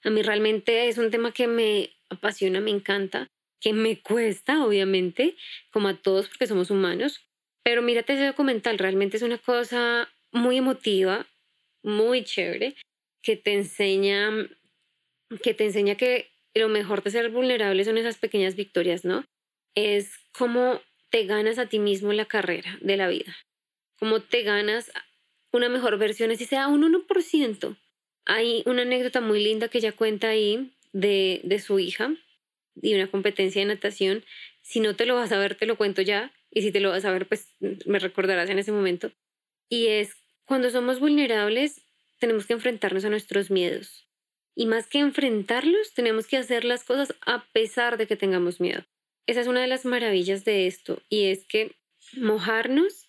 A 0.06 0.10
mí 0.10 0.22
realmente 0.22 0.88
es 0.88 0.98
un 0.98 1.10
tema 1.10 1.32
que 1.32 1.48
me 1.48 1.90
apasiona, 2.10 2.60
me 2.60 2.70
encanta, 2.70 3.26
que 3.60 3.72
me 3.72 4.00
cuesta, 4.00 4.64
obviamente, 4.64 5.36
como 5.72 5.88
a 5.88 5.96
todos 5.96 6.28
porque 6.28 6.46
somos 6.46 6.70
humanos. 6.70 7.26
Pero 7.64 7.82
mírate 7.82 8.12
ese 8.12 8.26
documental, 8.26 8.78
realmente 8.78 9.16
es 9.16 9.24
una 9.24 9.38
cosa 9.38 10.08
muy 10.30 10.58
emotiva, 10.58 11.26
muy 11.82 12.22
chévere, 12.22 12.76
que 13.20 13.36
te 13.36 13.54
enseña 13.54 14.30
que 15.42 15.54
te 15.54 15.64
enseña 15.64 15.96
que 15.96 16.30
lo 16.54 16.68
mejor 16.68 17.02
de 17.02 17.10
ser 17.10 17.30
vulnerable 17.30 17.84
son 17.84 17.98
esas 17.98 18.16
pequeñas 18.16 18.54
victorias, 18.54 19.04
¿no? 19.04 19.24
Es 19.74 20.12
como 20.30 20.80
te 21.10 21.24
ganas 21.24 21.58
a 21.58 21.66
ti 21.66 21.80
mismo 21.80 22.12
la 22.12 22.26
carrera 22.26 22.78
de 22.80 22.96
la 22.96 23.08
vida, 23.08 23.36
cómo 23.98 24.20
te 24.20 24.44
ganas 24.44 24.92
una 25.52 25.68
mejor 25.68 25.98
versión, 25.98 26.30
así 26.30 26.44
sea 26.44 26.68
un 26.68 26.84
1%. 26.84 27.76
Hay 28.26 28.62
una 28.66 28.82
anécdota 28.82 29.20
muy 29.20 29.42
linda 29.42 29.68
que 29.68 29.78
ella 29.78 29.92
cuenta 29.92 30.28
ahí 30.28 30.72
de, 30.92 31.40
de 31.44 31.58
su 31.58 31.78
hija 31.78 32.14
y 32.80 32.94
una 32.94 33.10
competencia 33.10 33.62
de 33.62 33.66
natación. 33.66 34.24
Si 34.62 34.80
no 34.80 34.94
te 34.94 35.06
lo 35.06 35.14
vas 35.14 35.32
a 35.32 35.38
ver, 35.38 35.54
te 35.54 35.66
lo 35.66 35.76
cuento 35.76 36.02
ya. 36.02 36.32
Y 36.50 36.62
si 36.62 36.72
te 36.72 36.80
lo 36.80 36.90
vas 36.90 37.04
a 37.04 37.12
ver, 37.12 37.26
pues 37.26 37.48
me 37.60 37.98
recordarás 37.98 38.50
en 38.50 38.58
ese 38.58 38.72
momento. 38.72 39.10
Y 39.68 39.88
es 39.88 40.16
cuando 40.44 40.70
somos 40.70 41.00
vulnerables, 41.00 41.82
tenemos 42.18 42.46
que 42.46 42.54
enfrentarnos 42.54 43.04
a 43.04 43.10
nuestros 43.10 43.50
miedos. 43.50 44.06
Y 44.54 44.66
más 44.66 44.86
que 44.86 44.98
enfrentarlos, 44.98 45.92
tenemos 45.94 46.26
que 46.26 46.38
hacer 46.38 46.64
las 46.64 46.84
cosas 46.84 47.14
a 47.26 47.44
pesar 47.52 47.98
de 47.98 48.06
que 48.06 48.16
tengamos 48.16 48.60
miedo. 48.60 48.84
Esa 49.26 49.40
es 49.40 49.48
una 49.48 49.60
de 49.60 49.66
las 49.66 49.84
maravillas 49.84 50.44
de 50.44 50.66
esto 50.66 51.02
y 51.08 51.26
es 51.26 51.44
que 51.44 51.74
mojarnos, 52.16 53.08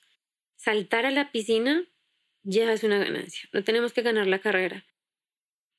saltar 0.56 1.06
a 1.06 1.12
la 1.12 1.32
piscina, 1.32 1.86
ya 2.44 2.74
es 2.74 2.84
una 2.84 2.98
ganancia. 2.98 3.48
No 3.54 3.64
tenemos 3.64 3.94
que 3.94 4.02
ganar 4.02 4.28
la 4.28 4.40
carrera. 4.40 4.84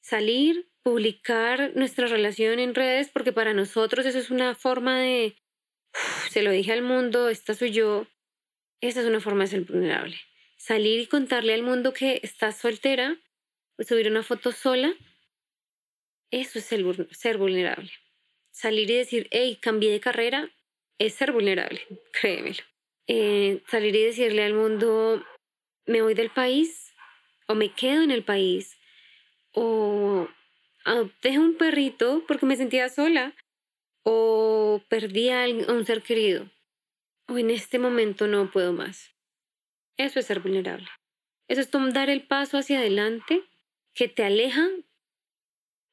Salir, 0.00 0.70
publicar 0.82 1.72
nuestra 1.74 2.06
relación 2.06 2.58
en 2.58 2.74
redes, 2.74 3.10
porque 3.10 3.32
para 3.32 3.52
nosotros 3.52 4.06
eso 4.06 4.18
es 4.18 4.30
una 4.30 4.54
forma 4.54 5.00
de, 5.00 5.36
se 6.30 6.42
lo 6.42 6.50
dije 6.50 6.72
al 6.72 6.82
mundo, 6.82 7.28
esta 7.28 7.54
soy 7.54 7.72
yo, 7.72 8.06
esa 8.80 9.00
es 9.00 9.06
una 9.06 9.20
forma 9.20 9.44
de 9.44 9.50
ser 9.50 9.60
vulnerable. 9.62 10.16
Salir 10.56 11.00
y 11.00 11.06
contarle 11.06 11.54
al 11.54 11.62
mundo 11.62 11.92
que 11.92 12.20
estás 12.22 12.56
soltera, 12.58 13.18
subir 13.78 14.08
una 14.08 14.22
foto 14.22 14.52
sola, 14.52 14.94
eso 16.30 16.58
es 16.58 16.72
el 16.72 17.08
ser 17.12 17.38
vulnerable 17.38 17.90
salir 18.58 18.90
y 18.90 18.96
decir, 18.96 19.28
hey, 19.30 19.56
cambié 19.60 19.92
de 19.92 20.00
carrera, 20.00 20.50
es 20.98 21.14
ser 21.14 21.30
vulnerable, 21.30 21.80
créemelo. 22.12 22.62
Eh, 23.06 23.62
salir 23.68 23.94
y 23.94 24.02
decirle 24.02 24.44
al 24.44 24.54
mundo, 24.54 25.24
me 25.86 26.02
voy 26.02 26.14
del 26.14 26.30
país, 26.30 26.92
o 27.46 27.54
me 27.54 27.72
quedo 27.72 28.02
en 28.02 28.10
el 28.10 28.24
país, 28.24 28.76
o 29.52 30.28
adopté 30.84 31.38
un 31.38 31.56
perrito 31.56 32.24
porque 32.26 32.46
me 32.46 32.56
sentía 32.56 32.88
sola, 32.88 33.34
o 34.02 34.82
perdí 34.88 35.30
a 35.30 35.46
un 35.46 35.84
ser 35.84 36.02
querido, 36.02 36.50
o 37.26 37.38
en 37.38 37.50
este 37.50 37.78
momento 37.78 38.26
no 38.26 38.50
puedo 38.50 38.72
más. 38.72 39.14
Eso 39.96 40.20
es 40.20 40.26
ser 40.26 40.40
vulnerable. 40.40 40.88
Eso 41.48 41.60
es 41.60 41.70
dar 41.92 42.10
el 42.10 42.26
paso 42.26 42.58
hacia 42.58 42.78
adelante 42.78 43.42
que 43.94 44.08
te 44.08 44.22
aleja 44.22 44.68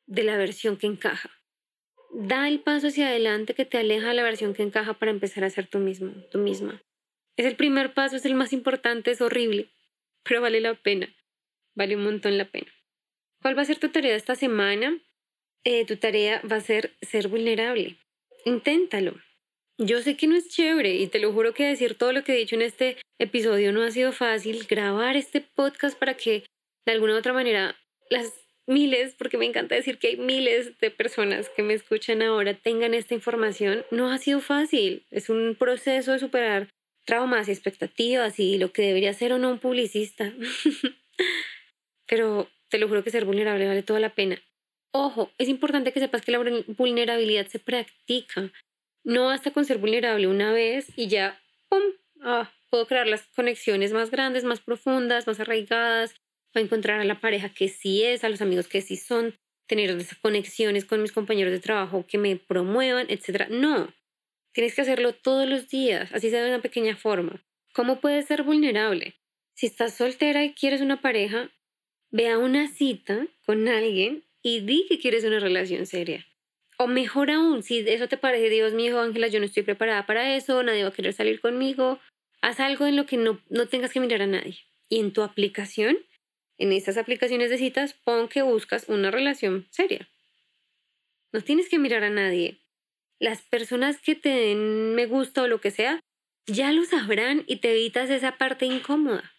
de 0.06 0.24
la 0.24 0.38
versión 0.38 0.78
que 0.78 0.88
encaja. 0.88 1.32
Da 2.12 2.48
el 2.48 2.62
paso 2.62 2.88
hacia 2.88 3.08
adelante 3.08 3.56
que 3.56 3.65
te 3.65 3.78
aleja 3.78 4.10
de 4.10 4.13
la 4.13 4.24
versión 4.24 4.54
que 4.54 4.63
encaja 4.63 4.94
para 4.94 5.12
empezar 5.12 5.44
a 5.44 5.50
ser 5.50 5.68
tú 5.68 5.80
mismo, 5.80 6.12
tú 6.32 6.38
misma. 6.38 6.82
Es 7.36 7.46
el 7.46 7.56
primer 7.56 7.94
paso, 7.94 8.15
es 8.15 8.26
el 8.26 8.36
más 8.36 8.54
importante, 8.54 9.12
es 9.12 9.22
horrible, 9.22 9.70
pero 10.24 10.41
vale 10.41 10.62
la 10.62 10.76
pena. 10.76 11.13
Vale 11.74 11.96
un 11.98 12.04
montón 12.04 12.38
la 12.38 12.46
pena. 12.46 12.72
¿Cuál 13.45 13.55
va 13.55 13.62
a 13.62 13.65
ser 13.65 13.77
tu 13.77 13.89
tarea 13.89 14.15
esta 14.15 14.34
semana? 14.34 14.99
Eh, 15.63 15.86
tu 15.86 15.97
tarea 15.97 16.41
va 16.51 16.55
a 16.55 16.62
ser 16.62 16.95
ser 17.03 17.27
vulnerable. 17.27 17.95
Inténtalo. 18.43 19.21
Yo 19.77 20.01
sé 20.01 20.17
que 20.17 20.25
no 20.25 20.36
es 20.36 20.49
chévere 20.49 20.95
y 20.95 21.05
te 21.05 21.19
lo 21.19 21.31
juro 21.31 21.53
que 21.53 21.63
decir 21.63 21.93
todo 21.93 22.12
lo 22.12 22.23
que 22.23 22.34
he 22.34 22.38
dicho 22.38 22.55
en 22.55 22.63
este 22.63 22.97
episodio 23.19 23.71
no 23.71 23.84
ha 23.84 23.91
sido 23.91 24.13
fácil. 24.13 24.65
Grabar 24.67 25.15
este 25.15 25.41
podcast 25.41 25.95
para 25.95 26.15
que 26.15 26.43
de 26.88 26.91
alguna 26.91 27.13
u 27.13 27.17
otra 27.17 27.34
manera 27.34 27.75
las 28.10 28.34
miles, 28.65 29.13
porque 29.15 29.38
me 29.38 29.45
encanta 29.45 29.75
decir 29.75 29.99
que 29.99 30.08
hay 30.08 30.17
miles 30.17 30.79
de 30.79 30.89
personas 30.89 31.47
que 31.49 31.62
me 31.62 31.75
escuchan 31.75 32.23
ahora 32.23 32.55
tengan 32.55 32.95
esta 32.95 33.13
información, 33.13 33.86
no 33.91 34.12
ha 34.12 34.17
sido 34.17 34.41
fácil. 34.41 35.05
Es 35.12 35.29
un 35.29 35.55
proceso 35.55 36.13
de 36.13 36.17
superar 36.17 36.69
traumas 37.05 37.47
y 37.47 37.51
expectativas 37.51 38.39
y 38.39 38.58
lo 38.58 38.71
que 38.71 38.81
debería 38.81 39.13
ser 39.13 39.34
o 39.34 39.38
no 39.38 39.51
un 39.51 39.60
publicista. 39.60 40.34
Pero 42.08 42.49
te 42.69 42.78
lo 42.78 42.88
juro 42.88 43.04
que 43.04 43.12
ser 43.12 43.25
vulnerable 43.25 43.67
vale 43.67 43.84
toda 43.84 43.99
la 43.99 44.13
pena. 44.15 44.41
Ojo, 44.91 45.32
es 45.38 45.49
importante 45.49 45.91
que 45.91 45.99
sepas 45.99 46.21
que 46.21 46.32
la 46.32 46.39
vulnerabilidad 46.78 47.47
se 47.47 47.60
practica. 47.60 48.51
No 49.04 49.25
basta 49.25 49.51
con 49.51 49.65
ser 49.65 49.78
vulnerable 49.78 50.28
una 50.28 50.54
vez 50.54 50.88
y 50.95 51.08
ya, 51.08 51.39
¡pum! 51.69 51.82
Ah, 52.21 52.51
puedo 52.69 52.88
crear 52.88 53.08
las 53.08 53.23
conexiones 53.36 53.91
más 53.91 54.10
grandes, 54.10 54.43
más 54.43 54.62
profundas, 54.62 55.28
más 55.28 55.39
arraigadas, 55.39 56.15
a 56.54 56.62
encontrar 56.62 56.99
a 57.01 57.06
la 57.06 57.19
pareja 57.19 57.49
que 57.49 57.67
sí 57.67 58.04
es, 58.04 58.23
a 58.23 58.30
los 58.30 58.41
amigos 58.41 58.67
que 58.67 58.82
sí 58.82 58.95
son, 58.95 59.36
tener 59.67 59.89
esas 59.89 60.17
conexiones 60.17 60.86
con 60.86 61.01
mis 61.01 61.12
compañeros 61.12 61.51
de 61.51 61.60
trabajo 61.60 62.06
que 62.08 62.17
me 62.17 62.38
promuevan, 62.38 63.08
etc. 63.10 63.49
No, 63.49 63.93
tienes 64.54 64.75
que 64.75 64.82
hacerlo 64.82 65.13
todos 65.13 65.47
los 65.47 65.67
días, 65.67 66.12
así 66.13 66.30
sea 66.30 66.43
de 66.43 66.49
una 66.49 66.62
pequeña 66.62 66.95
forma. 66.95 67.43
¿Cómo 67.73 67.99
puedes 67.99 68.25
ser 68.25 68.43
vulnerable? 68.43 69.15
Si 69.54 69.65
estás 69.65 69.93
soltera 69.95 70.43
y 70.43 70.54
quieres 70.54 70.82
una 70.82 71.01
pareja, 71.01 71.49
ve 72.15 72.30
a 72.30 72.38
una 72.38 72.69
cita 72.69 73.28
con 73.45 73.67
alguien 73.67 74.23
y 74.41 74.62
di 74.62 74.86
que 74.88 74.99
quieres 74.99 75.25
una 75.25 75.39
relación 75.39 75.86
seria. 75.86 76.25
O 76.78 76.88
mejor 76.88 77.30
aún, 77.30 77.62
si 77.62 77.80
eso 77.80 78.08
te 78.08 78.15
parece, 78.15 78.49
Dios 78.49 78.73
mío, 78.73 79.01
Ángela, 79.01 79.28
yo 79.28 79.39
no 79.39 79.45
estoy 79.45 79.63
preparada 79.63 80.06
para 80.06 80.34
eso, 80.34 80.63
nadie 80.63 80.84
va 80.84 80.89
a 80.89 80.93
querer 80.93 81.12
salir 81.12 81.41
conmigo, 81.41 81.99
haz 82.41 82.62
algo 82.62 82.86
en 82.86 82.95
lo 82.95 83.06
que 83.06 83.17
no, 83.17 83.41
no 83.49 83.67
tengas 83.67 83.91
que 83.91 83.99
mirar 83.99 84.21
a 84.21 84.28
nadie. 84.28 84.60
Y 84.88 85.01
en 85.01 85.12
tu 85.12 85.23
aplicación, 85.23 85.97
en 86.58 86.71
estas 86.71 86.97
aplicaciones 86.97 87.49
de 87.49 87.58
citas, 87.58 87.95
pon 88.06 88.30
que 88.30 88.43
buscas 88.43 88.88
una 88.88 89.12
relación 89.12 89.67
seria. 89.71 90.08
No 91.34 91.41
tienes 91.41 91.67
que 91.67 91.80
mirar 91.80 92.06
a 92.06 92.10
nadie. 92.10 92.62
Las 93.19 93.41
personas 93.41 93.99
que 93.99 94.15
te 94.15 94.30
den 94.30 94.95
me 94.95 95.06
gusta 95.06 95.41
o 95.41 95.47
lo 95.47 95.60
que 95.60 95.71
sea, 95.71 95.99
ya 96.47 96.71
lo 96.71 96.86
sabrán 96.86 97.43
y 97.45 97.58
te 97.58 97.71
evitas 97.71 98.10
esa 98.10 98.38
parte 98.38 98.65
incómoda. 98.65 99.35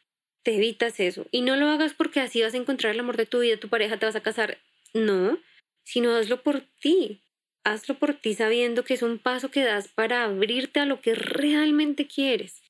Te 0.47 0.55
evitas 0.55 1.01
eso. 1.01 1.27
Y 1.33 1.41
no 1.41 1.57
lo 1.57 1.67
hagas 1.67 1.93
porque 1.93 2.21
así 2.21 2.41
vas 2.41 2.55
a 2.55 2.57
encontrar 2.57 2.95
el 2.95 3.01
amor 3.01 3.17
de 3.17 3.27
tu 3.27 3.41
vida, 3.41 3.57
tu 3.57 3.69
pareja, 3.69 3.97
te 3.97 4.07
vas 4.07 4.15
a 4.15 4.23
casar. 4.23 4.59
No, 4.95 5.41
sino 5.83 6.15
hazlo 6.15 6.45
por 6.45 6.61
ti. 6.81 7.21
Hazlo 7.65 7.99
por 7.99 8.15
ti 8.15 8.33
sabiendo 8.35 8.85
que 8.85 8.95
es 8.95 9.03
un 9.03 9.19
paso 9.19 9.51
que 9.51 9.65
das 9.65 9.89
para 9.89 10.23
abrirte 10.23 10.79
a 10.79 10.87
lo 10.87 11.01
que 11.01 11.17
realmente 11.17 12.07
quieres. 12.07 12.63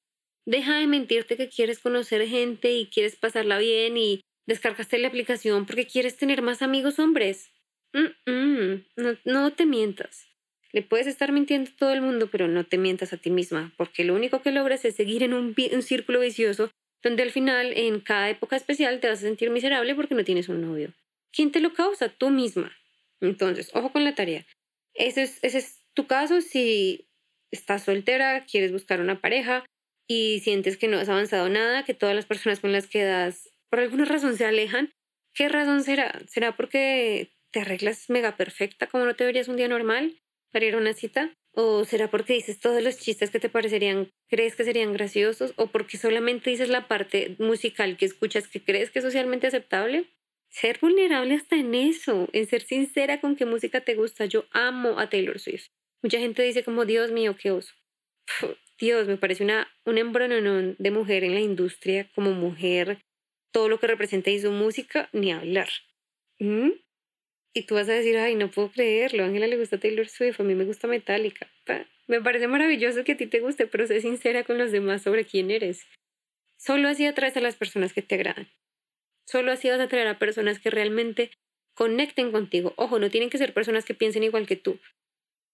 Deja 0.47 0.79
de 0.79 0.87
mentirte 0.87 1.37
que 1.37 1.51
quieres 1.51 1.79
conocer 1.79 2.27
gente 2.27 2.73
y 2.73 2.87
quieres 2.87 3.17
pasarla 3.17 3.59
bien 3.59 3.99
y 3.99 4.23
descargaste 4.47 4.97
la 4.97 5.09
aplicación 5.09 5.67
porque 5.67 5.87
quieres 5.87 6.17
tener 6.17 6.41
más 6.41 6.63
amigos 6.63 6.99
hombres. 6.99 7.51
no, 7.93 9.19
no 9.27 9.53
te 9.53 9.67
mientas. 9.67 10.27
Le 10.73 10.81
puedes 10.81 11.07
estar 11.07 11.31
mintiendo 11.31 11.71
a 11.73 11.77
todo 11.77 11.93
el 11.93 12.01
mundo, 12.01 12.31
pero 12.33 12.49
no 12.49 12.65
te 12.65 12.79
mientas 12.79 13.13
a 13.13 13.19
ti 13.19 13.29
misma, 13.29 13.75
porque 13.77 14.03
lo 14.03 14.15
único 14.15 14.41
que 14.41 14.51
logras 14.51 14.87
es 14.87 14.97
seguir 14.97 15.23
en 15.23 15.35
un, 15.35 15.55
un 15.73 15.83
círculo 15.83 16.21
vicioso 16.21 16.71
donde 17.07 17.23
al 17.23 17.31
final, 17.31 17.73
en 17.77 18.01
cada 18.01 18.29
época 18.31 18.57
especial, 18.57 18.99
te 18.99 19.07
vas 19.07 19.21
a 19.21 19.23
sentir 19.23 19.49
miserable 19.51 19.95
porque 19.95 20.17
no 20.17 20.25
tienes 20.25 20.49
un 20.49 20.61
novio. 20.61 20.93
¿Quién 21.33 21.53
te 21.53 21.61
lo 21.61 21.73
causa? 21.73 22.09
Tú 22.09 22.31
misma. 22.31 22.77
Entonces, 23.21 23.71
ojo 23.75 23.93
con 23.93 24.03
la 24.03 24.17
tarea. 24.17 24.45
Ese 24.93 25.23
es, 25.23 25.39
ese 25.43 25.59
es 25.59 25.79
tu 25.95 26.09
caso 26.09 26.41
si 26.41 27.07
estás 27.53 27.85
soltera, 27.85 28.45
quieres 28.45 28.73
buscar 28.73 29.01
una 29.01 29.21
pareja 29.21 29.65
y 30.09 30.41
sientes 30.41 30.77
que 30.77 30.89
no 30.89 30.99
has 30.99 31.09
avanzado 31.09 31.49
nada, 31.49 31.85
que 31.85 31.95
todas 31.95 32.17
las 32.17 32.27
personas 32.27 32.59
con 32.59 32.73
las 32.73 32.89
que 32.89 33.05
das 33.05 33.51
por 33.71 33.79
alguna 33.79 34.05
razón 34.05 34.37
se 34.37 34.45
alejan. 34.45 34.93
¿Qué 35.33 35.49
razón 35.49 35.85
será? 35.85 36.21
¿Será 36.27 36.57
porque 36.57 37.31
te 37.53 37.61
arreglas 37.61 38.11
mega 38.11 38.37
perfecta 38.37 38.89
como 38.89 39.05
no 39.05 39.15
te 39.15 39.25
verías 39.25 39.47
un 39.47 39.57
día 39.57 39.69
normal 39.69 40.21
para 40.51 40.65
ir 40.65 40.75
a 40.75 40.79
una 40.79 40.93
cita? 40.93 41.33
¿O 41.59 41.87
será 41.87 42.11
porque 42.11 42.35
dices 42.35 42.61
todos 42.61 42.83
los 42.83 42.99
chistes 42.99 43.31
que 43.31 43.41
te 43.41 43.49
parecerían, 43.49 44.11
crees 44.29 44.55
que 44.57 44.65
serían 44.65 44.93
graciosos? 44.93 45.55
¿O 45.57 45.69
porque 45.69 45.97
solamente 45.97 46.51
dices 46.51 46.69
la 46.69 46.87
parte 46.87 47.35
musical 47.39 47.97
que 47.97 48.05
escuchas 48.05 48.47
que 48.47 48.63
crees 48.63 48.91
que 48.91 48.99
es 48.99 49.05
socialmente 49.07 49.47
aceptable? 49.47 50.05
Ser 50.51 50.79
vulnerable 50.81 51.35
hasta 51.35 51.57
en 51.57 51.75
eso, 51.75 52.29
en 52.35 52.47
ser 52.47 52.61
sincera 52.61 53.23
con 53.23 53.37
qué 53.37 53.47
música 53.47 53.81
te 53.81 53.95
gusta. 53.95 54.27
Yo 54.27 54.45
amo 54.53 54.99
a 54.99 55.09
Taylor 55.09 55.39
Swift. 55.39 55.69
Mucha 56.03 56.19
gente 56.19 56.43
dice 56.43 56.63
como, 56.63 56.85
Dios 56.85 57.11
mío, 57.11 57.35
qué 57.41 57.51
oso. 57.53 57.73
Dios, 58.79 59.09
me 59.09 59.17
parece 59.17 59.43
una, 59.43 59.67
un 59.87 59.97
embrononón 59.97 60.77
de 60.79 60.91
mujer 60.91 61.25
en 61.25 61.33
la 61.33 61.41
industria 61.41 62.11
como 62.15 62.33
mujer 62.33 63.01
todo 63.51 63.71
lo 63.71 63.81
que 63.81 63.87
representa 63.87 64.29
y 64.29 64.39
su 64.39 64.53
música, 64.53 65.09
ni 65.15 65.33
hablar. 65.33 65.71
¿Mm? 66.39 66.73
Y 67.57 67.63
tú 67.63 67.75
vas 67.75 67.89
a 67.89 67.95
decir, 67.95 68.19
ay, 68.19 68.35
no 68.35 68.51
puedo 68.51 68.71
creerlo, 68.71 69.25
Ángela 69.25 69.47
le 69.47 69.57
gusta 69.57 69.79
Taylor 69.79 70.07
Swift, 70.11 70.39
a 70.39 70.43
mí 70.43 70.55
me 70.55 70.67
gusta 70.67 70.87
Metallica. 70.89 71.49
Me 72.07 72.21
parece 72.21 72.49
maravilloso 72.49 73.03
que 73.03 73.13
a 73.13 73.17
ti 73.17 73.27
te 73.29 73.41
guste, 73.41 73.67
pero 73.67 73.87
sé 73.87 74.03
sincera 74.03 74.45
con 74.45 74.59
los 74.59 74.73
demás 74.73 75.01
sobre 75.01 75.25
quién 75.25 75.51
eres. 75.51 75.87
Solo 76.59 76.87
así 76.87 77.07
atraes 77.07 77.35
a 77.39 77.41
las 77.41 77.57
personas 77.57 77.95
que 77.95 78.03
te 78.03 78.17
agradan. 78.17 78.47
Solo 79.27 79.53
así 79.53 79.71
vas 79.71 79.81
a 79.81 79.85
atraer 79.85 80.07
a 80.07 80.19
personas 80.19 80.59
que 80.59 80.69
realmente 80.69 81.31
conecten 81.73 82.31
contigo. 82.31 82.75
Ojo, 82.77 82.99
no 82.99 83.09
tienen 83.09 83.31
que 83.31 83.39
ser 83.39 83.55
personas 83.55 83.87
que 83.87 83.95
piensen 83.95 84.23
igual 84.23 84.47
que 84.47 84.57
tú. 84.57 84.79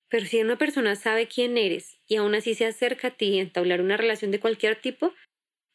Pero 0.09 0.27
si 0.27 0.41
una 0.41 0.59
persona 0.59 0.97
sabe 0.97 1.29
quién 1.29 1.57
eres 1.57 2.01
y 2.09 2.17
aún 2.17 2.35
así 2.35 2.57
se 2.57 2.67
acerca 2.67 3.09
a 3.09 3.17
ti 3.17 3.27
y 3.27 3.39
entablar 3.39 3.81
una 3.81 3.97
relación 3.97 4.33
de 4.33 4.41
cualquier 4.41 4.75
tipo, 4.75 5.15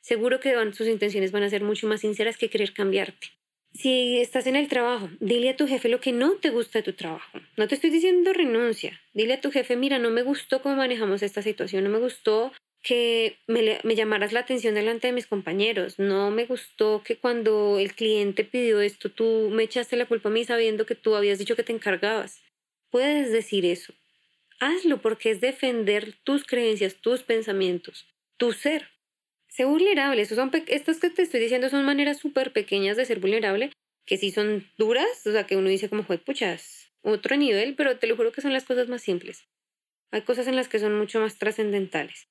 seguro 0.01 0.41
que 0.41 0.53
sus 0.73 0.89
intenciones 0.89 1.31
van 1.31 1.43
a 1.43 1.49
ser 1.49 1.63
mucho 1.63 1.87
más 1.87 2.01
sinceras 2.01 2.35
que 2.35 2.49
querer 2.49 2.73
cambiarte. 2.73 3.36
Si 3.77 4.19
estás 4.19 4.47
en 4.47 4.55
el 4.55 4.69
trabajo, 4.69 5.07
dile 5.19 5.51
a 5.51 5.55
tu 5.55 5.67
jefe 5.67 5.87
lo 5.87 6.01
que 6.01 6.11
no 6.11 6.37
te 6.37 6.49
gusta 6.49 6.79
de 6.79 6.83
tu 6.83 6.93
trabajo. 6.93 7.39
No 7.57 7.67
te 7.67 7.75
estoy 7.75 7.91
diciendo 7.91 8.33
renuncia. 8.33 8.99
Dile 9.13 9.35
a 9.35 9.41
tu 9.41 9.51
jefe, 9.51 9.75
mira, 9.75 9.99
no 9.99 10.09
me 10.09 10.23
gustó 10.23 10.63
cómo 10.63 10.77
manejamos 10.77 11.21
esta 11.21 11.43
situación, 11.43 11.83
no 11.83 11.91
me 11.91 11.99
gustó 11.99 12.51
que 12.81 13.37
me, 13.45 13.79
me, 13.83 13.95
llamaras 13.95 14.33
la 14.33 14.39
atención 14.39 14.73
delante 14.73 15.07
de 15.07 15.13
mis 15.13 15.27
compañeros. 15.27 15.99
No 15.99 16.31
me 16.31 16.45
gustó 16.45 17.03
que 17.03 17.17
cuando 17.17 17.77
el 17.77 17.93
cliente 17.93 18.43
pidió 18.43 18.81
esto, 18.81 19.11
tú 19.11 19.49
me 19.51 19.63
echaste 19.63 19.95
la 19.95 20.07
culpa 20.07 20.29
a 20.29 20.31
mí 20.31 20.43
sabiendo 20.43 20.87
que 20.87 20.95
tú 20.95 21.15
habías 21.15 21.37
dicho 21.37 21.55
que 21.55 21.63
te 21.63 21.73
encargabas. 21.73 22.41
Puedes 22.89 23.31
decir 23.31 23.63
eso. 23.63 23.93
Hazlo 24.59 25.03
porque 25.03 25.29
es 25.29 25.39
defender 25.39 26.15
tus 26.23 26.45
creencias, 26.45 26.95
tus 26.95 27.21
pensamientos, 27.21 28.07
tu 28.37 28.53
ser. 28.53 28.87
Sé 29.57 29.65
vulnerable. 29.65 30.21
Estos, 30.21 30.35
son 30.35 30.51
estos 30.67 30.99
que 30.99 31.09
te 31.09 31.23
estoy 31.23 31.39
diciendo 31.39 31.67
son 31.69 31.83
maneras 31.83 32.19
súper 32.19 32.53
pequeñas 32.53 32.95
de 32.95 33.05
ser 33.05 33.19
vulnerable, 33.19 33.71
que 34.05 34.15
sí 34.15 34.29
son 34.29 34.69
duras, 34.77 35.25
o 35.25 35.31
sea, 35.31 35.47
que 35.47 35.57
uno 35.57 35.67
dice 35.67 35.89
como, 35.89 36.03
fue 36.03 36.19
puchas, 36.19 36.91
otro 37.01 37.35
nivel, 37.37 37.73
pero 37.73 37.97
te 37.97 38.05
lo 38.05 38.15
juro 38.15 38.31
que 38.31 38.41
son 38.41 38.53
las 38.53 38.65
cosas 38.65 38.87
más 38.87 39.01
simples. 39.01 39.47
Hay 40.11 40.21
cosas 40.21 40.45
en 40.45 40.55
las 40.55 40.67
que 40.67 40.77
son 40.77 40.95
mucho 40.95 41.19
más 41.19 41.39
trascendentales. 41.39 42.27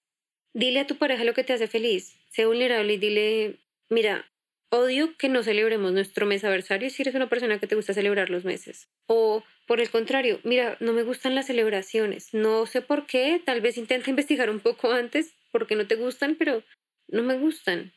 Dile 0.54 0.78
a 0.78 0.86
tu 0.86 0.98
pareja 0.98 1.24
lo 1.24 1.34
que 1.34 1.42
te 1.42 1.52
hace 1.52 1.66
feliz. 1.66 2.14
Sé 2.30 2.46
vulnerable 2.46 2.92
y 2.92 2.98
dile, 2.98 3.58
mira, 3.90 4.30
odio 4.70 5.16
que 5.16 5.28
no 5.28 5.42
celebremos 5.42 5.92
nuestro 5.92 6.26
mes 6.26 6.44
aniversario 6.44 6.90
si 6.90 7.02
eres 7.02 7.16
una 7.16 7.28
persona 7.28 7.58
que 7.58 7.66
te 7.66 7.74
gusta 7.74 7.92
celebrar 7.92 8.30
los 8.30 8.44
meses. 8.44 8.86
O 9.08 9.42
por 9.66 9.80
el 9.80 9.90
contrario, 9.90 10.38
mira, 10.44 10.76
no 10.78 10.92
me 10.92 11.02
gustan 11.02 11.34
las 11.34 11.46
celebraciones. 11.46 12.32
No 12.32 12.66
sé 12.66 12.82
por 12.82 13.04
qué, 13.04 13.42
tal 13.44 13.60
vez 13.62 13.78
intenta 13.78 14.10
investigar 14.10 14.48
un 14.48 14.60
poco 14.60 14.92
antes 14.92 15.34
porque 15.50 15.74
no 15.74 15.88
te 15.88 15.96
gustan, 15.96 16.36
pero 16.36 16.62
no 17.08 17.22
me 17.22 17.38
gustan 17.38 17.92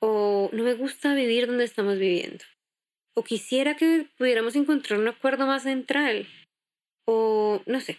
o 0.00 0.50
no 0.52 0.64
me 0.64 0.74
gusta 0.74 1.14
vivir 1.14 1.46
donde 1.46 1.64
estamos 1.64 1.98
viviendo. 1.98 2.44
O 3.14 3.22
quisiera 3.22 3.76
que 3.76 4.06
pudiéramos 4.18 4.56
encontrar 4.56 4.98
un 4.98 5.08
acuerdo 5.08 5.46
más 5.46 5.62
central. 5.62 6.26
O 7.04 7.62
no 7.66 7.80
sé. 7.80 7.98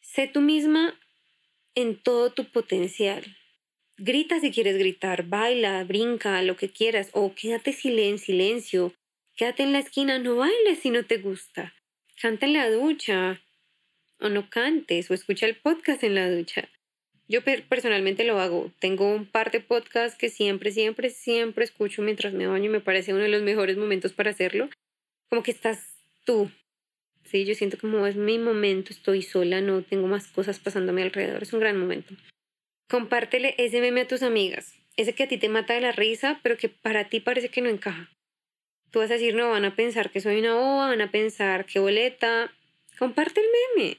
Sé 0.00 0.28
tú 0.28 0.40
misma 0.40 0.98
en 1.74 2.00
todo 2.02 2.32
tu 2.32 2.50
potencial. 2.50 3.24
Grita 3.98 4.40
si 4.40 4.50
quieres 4.50 4.78
gritar, 4.78 5.24
baila, 5.24 5.84
brinca, 5.84 6.42
lo 6.42 6.56
que 6.56 6.70
quieras, 6.70 7.10
o 7.12 7.34
quédate 7.34 7.76
en 7.84 8.18
silencio, 8.18 8.94
quédate 9.36 9.62
en 9.62 9.72
la 9.72 9.80
esquina, 9.80 10.18
no 10.18 10.36
bailes 10.36 10.78
si 10.78 10.88
no 10.88 11.04
te 11.04 11.18
gusta. 11.18 11.74
Canta 12.20 12.46
en 12.46 12.54
la 12.54 12.70
ducha, 12.70 13.42
o 14.20 14.30
no 14.30 14.48
cantes, 14.48 15.10
o 15.10 15.14
escucha 15.14 15.44
el 15.44 15.56
podcast 15.56 16.02
en 16.02 16.14
la 16.14 16.30
ducha. 16.30 16.70
Yo 17.30 17.42
personalmente 17.42 18.24
lo 18.24 18.40
hago. 18.40 18.72
Tengo 18.80 19.14
un 19.14 19.24
par 19.24 19.52
de 19.52 19.60
podcasts 19.60 20.18
que 20.18 20.28
siempre, 20.28 20.72
siempre, 20.72 21.10
siempre 21.10 21.64
escucho 21.64 22.02
mientras 22.02 22.34
me 22.34 22.46
baño 22.46 22.64
y 22.64 22.68
me 22.68 22.80
parece 22.80 23.14
uno 23.14 23.22
de 23.22 23.28
los 23.28 23.42
mejores 23.42 23.76
momentos 23.76 24.12
para 24.12 24.30
hacerlo. 24.30 24.68
Como 25.28 25.44
que 25.44 25.52
estás 25.52 25.94
tú 26.24 26.50
Sí, 27.30 27.44
yo 27.44 27.54
siento 27.54 27.78
como 27.78 28.08
es 28.08 28.16
mi 28.16 28.38
momento, 28.38 28.92
estoy 28.92 29.22
sola, 29.22 29.60
no 29.60 29.82
tengo 29.82 30.08
más 30.08 30.26
cosas 30.26 30.58
pasándome 30.58 31.02
alrededor, 31.02 31.44
es 31.44 31.52
un 31.52 31.60
gran 31.60 31.78
momento. 31.78 32.14
Compártele 32.88 33.54
ese 33.56 33.80
meme 33.80 34.00
a 34.00 34.08
tus 34.08 34.24
amigas, 34.24 34.74
ese 34.96 35.14
que 35.14 35.22
a 35.22 35.28
ti 35.28 35.38
te 35.38 35.48
mata 35.48 35.74
de 35.74 35.80
la 35.80 35.92
risa, 35.92 36.40
pero 36.42 36.56
que 36.56 36.68
para 36.68 37.08
ti 37.08 37.20
parece 37.20 37.48
que 37.48 37.60
no 37.60 37.68
encaja. 37.68 38.10
Tú 38.90 38.98
vas 38.98 39.12
a 39.12 39.14
decir, 39.14 39.36
no, 39.36 39.50
van 39.50 39.64
a 39.64 39.76
pensar 39.76 40.10
que 40.10 40.20
soy 40.20 40.40
una 40.40 40.54
boba, 40.54 40.88
van 40.88 41.00
a 41.02 41.12
pensar 41.12 41.66
que 41.66 41.78
boleta. 41.78 42.52
Comparte 42.98 43.40
el 43.40 43.46
meme. 43.76 43.96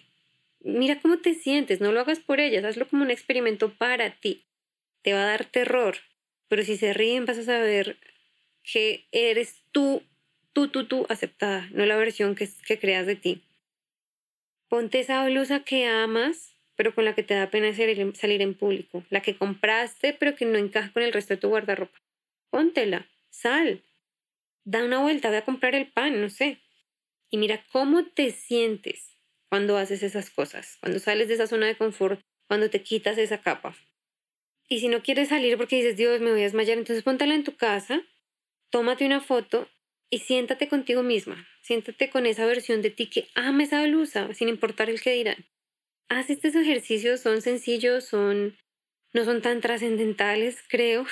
Mira 0.63 0.99
cómo 1.01 1.17
te 1.17 1.33
sientes, 1.33 1.81
no 1.81 1.91
lo 1.91 1.99
hagas 1.99 2.19
por 2.19 2.39
ellas, 2.39 2.63
hazlo 2.63 2.87
como 2.87 3.03
un 3.03 3.11
experimento 3.11 3.73
para 3.73 4.11
ti. 4.11 4.45
Te 5.01 5.13
va 5.13 5.23
a 5.23 5.25
dar 5.25 5.45
terror, 5.45 5.97
pero 6.47 6.63
si 6.63 6.77
se 6.77 6.93
ríen 6.93 7.25
vas 7.25 7.39
a 7.39 7.43
saber 7.43 7.97
que 8.63 9.07
eres 9.11 9.63
tú, 9.71 10.03
tú, 10.53 10.67
tú, 10.67 10.85
tú 10.85 11.07
aceptada, 11.09 11.67
no 11.71 11.85
la 11.85 11.97
versión 11.97 12.35
que, 12.35 12.47
que 12.67 12.77
creas 12.77 13.07
de 13.07 13.15
ti. 13.15 13.43
Ponte 14.67 14.99
esa 14.99 15.25
blusa 15.25 15.63
que 15.63 15.87
amas, 15.87 16.55
pero 16.75 16.93
con 16.93 17.05
la 17.05 17.15
que 17.15 17.23
te 17.23 17.33
da 17.33 17.49
pena 17.49 17.73
salir 17.73 18.41
en 18.41 18.53
público. 18.53 19.03
La 19.09 19.21
que 19.21 19.35
compraste, 19.35 20.13
pero 20.13 20.35
que 20.35 20.45
no 20.45 20.57
encaja 20.57 20.93
con 20.93 21.03
el 21.03 21.11
resto 21.11 21.33
de 21.33 21.39
tu 21.39 21.49
guardarropa. 21.49 21.99
Póntela, 22.49 23.07
sal, 23.29 23.83
da 24.63 24.85
una 24.85 24.99
vuelta, 24.99 25.29
ve 25.29 25.37
a 25.37 25.45
comprar 25.45 25.75
el 25.75 25.87
pan, 25.87 26.21
no 26.21 26.29
sé. 26.29 26.59
Y 27.29 27.37
mira 27.37 27.65
cómo 27.71 28.05
te 28.05 28.31
sientes 28.31 29.17
cuando 29.51 29.77
haces 29.77 30.01
esas 30.01 30.29
cosas, 30.29 30.77
cuando 30.79 30.99
sales 30.99 31.27
de 31.27 31.33
esa 31.33 31.45
zona 31.45 31.67
de 31.67 31.75
confort, 31.75 32.21
cuando 32.47 32.69
te 32.69 32.83
quitas 32.83 33.17
esa 33.17 33.41
capa. 33.41 33.75
Y 34.69 34.79
si 34.79 34.87
no 34.87 35.03
quieres 35.03 35.27
salir 35.27 35.57
porque 35.57 35.75
dices, 35.75 35.97
Dios, 35.97 36.21
me 36.21 36.31
voy 36.31 36.39
a 36.39 36.43
desmayar, 36.43 36.77
entonces 36.77 37.03
póntala 37.03 37.35
en 37.35 37.43
tu 37.43 37.57
casa, 37.57 38.01
tómate 38.69 39.05
una 39.05 39.19
foto 39.19 39.67
y 40.09 40.19
siéntate 40.19 40.69
contigo 40.69 41.03
misma. 41.03 41.49
Siéntate 41.63 42.09
con 42.09 42.25
esa 42.27 42.45
versión 42.45 42.81
de 42.81 42.91
ti 42.91 43.09
que 43.09 43.27
ama 43.35 43.63
esa 43.63 43.83
blusa, 43.83 44.33
sin 44.33 44.47
importar 44.47 44.89
el 44.89 45.01
que 45.01 45.11
dirán. 45.11 45.45
Haz 46.07 46.29
estos 46.29 46.55
ejercicios, 46.55 47.19
son 47.19 47.41
sencillos, 47.41 48.05
son 48.05 48.55
no 49.11 49.25
son 49.25 49.41
tan 49.41 49.59
trascendentales, 49.59 50.63
creo, 50.69 51.05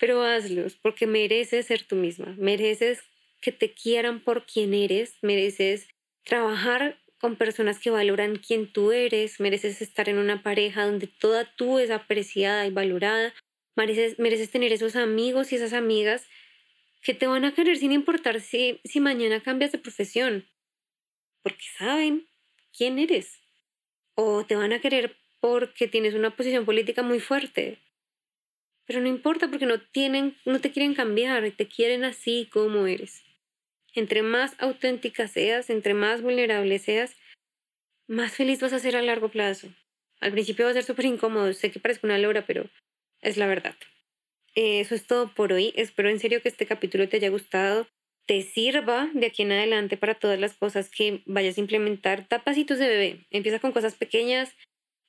pero 0.00 0.24
hazlos 0.24 0.74
porque 0.74 1.06
mereces 1.06 1.66
ser 1.66 1.84
tú 1.84 1.94
misma, 1.94 2.34
mereces 2.36 2.98
que 3.40 3.52
te 3.52 3.72
quieran 3.74 4.24
por 4.24 4.44
quien 4.44 4.74
eres, 4.74 5.14
mereces 5.22 5.86
trabajar 6.26 6.98
con 7.18 7.36
personas 7.36 7.78
que 7.78 7.90
valoran 7.90 8.36
quién 8.36 8.70
tú 8.70 8.92
eres, 8.92 9.40
mereces 9.40 9.80
estar 9.80 10.08
en 10.08 10.18
una 10.18 10.42
pareja 10.42 10.84
donde 10.84 11.06
toda 11.06 11.50
tú 11.56 11.78
es 11.78 11.90
apreciada 11.90 12.66
y 12.66 12.70
valorada, 12.70 13.32
mereces, 13.74 14.18
mereces 14.18 14.50
tener 14.50 14.72
esos 14.72 14.96
amigos 14.96 15.52
y 15.52 15.56
esas 15.56 15.72
amigas 15.72 16.26
que 17.00 17.14
te 17.14 17.26
van 17.26 17.44
a 17.44 17.54
querer 17.54 17.78
sin 17.78 17.92
importar 17.92 18.40
si, 18.40 18.80
si 18.84 19.00
mañana 19.00 19.40
cambias 19.40 19.72
de 19.72 19.78
profesión, 19.78 20.46
porque 21.42 21.64
saben 21.78 22.28
quién 22.76 22.98
eres, 22.98 23.40
o 24.14 24.44
te 24.44 24.56
van 24.56 24.72
a 24.72 24.80
querer 24.80 25.16
porque 25.40 25.86
tienes 25.86 26.14
una 26.14 26.34
posición 26.34 26.64
política 26.64 27.02
muy 27.02 27.20
fuerte. 27.20 27.78
Pero 28.84 29.00
no 29.00 29.08
importa 29.08 29.48
porque 29.48 29.66
no 29.66 29.80
tienen, 29.80 30.36
no 30.44 30.60
te 30.60 30.72
quieren 30.72 30.94
cambiar, 30.94 31.50
te 31.52 31.68
quieren 31.68 32.04
así 32.04 32.48
como 32.52 32.86
eres. 32.86 33.25
Entre 33.96 34.20
más 34.20 34.54
auténtica 34.58 35.26
seas, 35.26 35.70
entre 35.70 35.94
más 35.94 36.20
vulnerable 36.20 36.78
seas, 36.78 37.16
más 38.06 38.32
feliz 38.34 38.60
vas 38.60 38.74
a 38.74 38.78
ser 38.78 38.94
a 38.94 39.00
largo 39.00 39.30
plazo. 39.30 39.68
Al 40.20 40.32
principio 40.32 40.66
va 40.66 40.70
a 40.70 40.74
ser 40.74 40.84
súper 40.84 41.06
incómodo, 41.06 41.52
sé 41.54 41.70
que 41.70 41.80
parezco 41.80 42.06
una 42.06 42.18
lora, 42.18 42.46
pero 42.46 42.68
es 43.22 43.38
la 43.38 43.46
verdad. 43.46 43.74
Eso 44.54 44.94
es 44.94 45.06
todo 45.06 45.34
por 45.34 45.52
hoy. 45.54 45.72
Espero 45.76 46.10
en 46.10 46.20
serio 46.20 46.42
que 46.42 46.50
este 46.50 46.66
capítulo 46.66 47.08
te 47.08 47.16
haya 47.16 47.30
gustado, 47.30 47.88
te 48.26 48.42
sirva 48.42 49.10
de 49.14 49.26
aquí 49.26 49.42
en 49.42 49.52
adelante 49.52 49.96
para 49.96 50.14
todas 50.14 50.38
las 50.38 50.54
cosas 50.54 50.90
que 50.90 51.22
vayas 51.24 51.56
a 51.56 51.60
implementar. 51.62 52.28
Da 52.28 52.44
pasitos 52.44 52.78
de 52.78 52.88
bebé. 52.88 53.26
Empieza 53.30 53.60
con 53.60 53.72
cosas 53.72 53.94
pequeñas. 53.94 54.54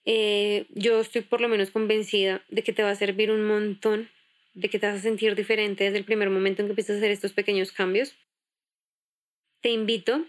Eh, 0.05 0.65
yo 0.69 1.01
estoy 1.01 1.23
por 1.23 1.41
lo 1.41 1.49
menos 1.49 1.71
convencida 1.71 2.41
de 2.47 2.63
que 2.63 2.71
te 2.71 2.83
va 2.83 2.91
a 2.91 2.95
servir 2.95 3.31
un 3.31 3.45
montón, 3.45 4.09
de 4.53 4.69
que 4.69 4.79
te 4.79 4.87
vas 4.87 4.95
a 4.95 5.01
sentir 5.01 5.35
diferente 5.35 5.83
desde 5.83 5.97
el 5.97 6.05
primer 6.05 6.29
momento 6.29 6.61
en 6.61 6.67
que 6.67 6.71
empiezas 6.71 6.95
a 6.95 6.99
hacer 6.99 7.11
estos 7.11 7.33
pequeños 7.33 7.73
cambios. 7.73 8.15
Te 9.61 9.69
invito 9.69 10.25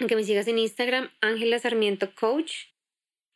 a 0.00 0.06
que 0.06 0.16
me 0.16 0.24
sigas 0.24 0.48
en 0.48 0.58
Instagram, 0.58 1.10
Ángela 1.20 1.58
Sarmiento 1.58 2.14
Coach. 2.14 2.52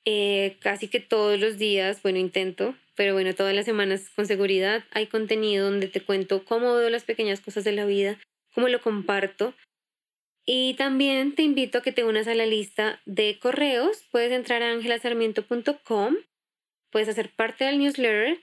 Eh, 0.07 0.57
casi 0.61 0.89
que 0.89 1.01
todos 1.01 1.39
los 1.39 1.59
días, 1.59 2.03
bueno, 2.03 2.19
intento, 2.19 2.75
pero 2.97 3.13
bueno, 3.13 3.35
todas 3.35 3.55
las 3.55 3.67
semanas 3.67 4.11
con 4.17 4.27
seguridad 4.27 4.85
hay 4.93 5.07
contenido 5.07 5.71
donde 5.71 5.89
te 5.89 6.01
cuento 6.01 6.45
cómo 6.45 6.75
veo 6.75 6.89
las 6.89 7.05
pequeñas 7.05 7.41
cosas 7.41 7.65
de 7.65 7.73
la 7.73 7.85
vida, 7.85 8.19
cómo 8.55 8.69
lo 8.69 8.81
comparto. 8.81 9.55
Y 10.47 10.75
también 10.75 11.35
te 11.35 11.43
invito 11.43 11.79
a 11.79 11.83
que 11.83 11.93
te 11.93 12.03
unas 12.03 12.27
a 12.27 12.35
la 12.35 12.47
lista 12.47 13.01
de 13.05 13.39
correos. 13.39 14.05
Puedes 14.11 14.33
entrar 14.33 14.63
a 14.63 14.73
angelasarmiento.com, 14.73 16.17
puedes 16.91 17.09
hacer 17.09 17.31
parte 17.35 17.65
del 17.65 17.79
newsletter. 17.79 18.41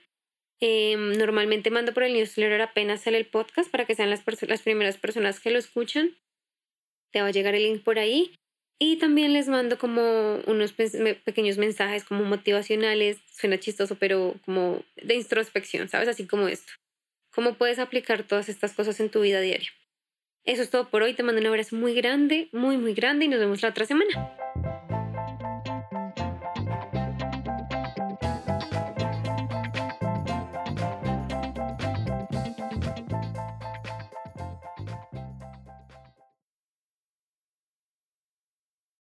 Em, 0.60 1.12
normalmente 1.18 1.70
mando 1.70 1.92
por 1.92 2.04
el 2.04 2.14
newsletter 2.14 2.62
apenas 2.62 3.02
sale 3.02 3.18
el 3.18 3.26
podcast 3.26 3.70
para 3.70 3.84
que 3.84 3.94
sean 3.94 4.10
las, 4.10 4.24
las 4.42 4.62
primeras 4.62 4.96
personas 4.96 5.40
que 5.40 5.50
lo 5.50 5.58
escuchan 5.58 6.16
te 7.12 7.20
va 7.20 7.28
a 7.28 7.32
llegar 7.32 7.54
el 7.54 7.64
link 7.64 7.82
por 7.82 7.98
ahí. 7.98 8.34
Y 8.80 8.96
también 8.96 9.32
les 9.32 9.48
mando 9.48 9.76
como 9.76 10.36
unos 10.46 10.72
pequeños 10.72 11.58
mensajes 11.58 12.04
como 12.04 12.24
motivacionales, 12.24 13.18
suena 13.32 13.58
chistoso, 13.58 13.96
pero 13.96 14.36
como 14.44 14.84
de 14.96 15.14
introspección, 15.14 15.88
¿sabes? 15.88 16.08
Así 16.08 16.26
como 16.26 16.46
esto. 16.46 16.72
¿Cómo 17.34 17.54
puedes 17.54 17.80
aplicar 17.80 18.22
todas 18.22 18.48
estas 18.48 18.74
cosas 18.74 19.00
en 19.00 19.10
tu 19.10 19.20
vida 19.20 19.40
diaria? 19.40 19.70
Eso 20.44 20.62
es 20.62 20.70
todo 20.70 20.88
por 20.88 21.02
hoy. 21.02 21.14
Te 21.14 21.24
mando 21.24 21.40
un 21.40 21.46
abrazo 21.46 21.76
muy 21.76 21.92
grande, 21.94 22.48
muy, 22.52 22.78
muy 22.78 22.94
grande 22.94 23.24
y 23.24 23.28
nos 23.28 23.40
vemos 23.40 23.62
la 23.62 23.70
otra 23.70 23.84
semana. 23.84 24.37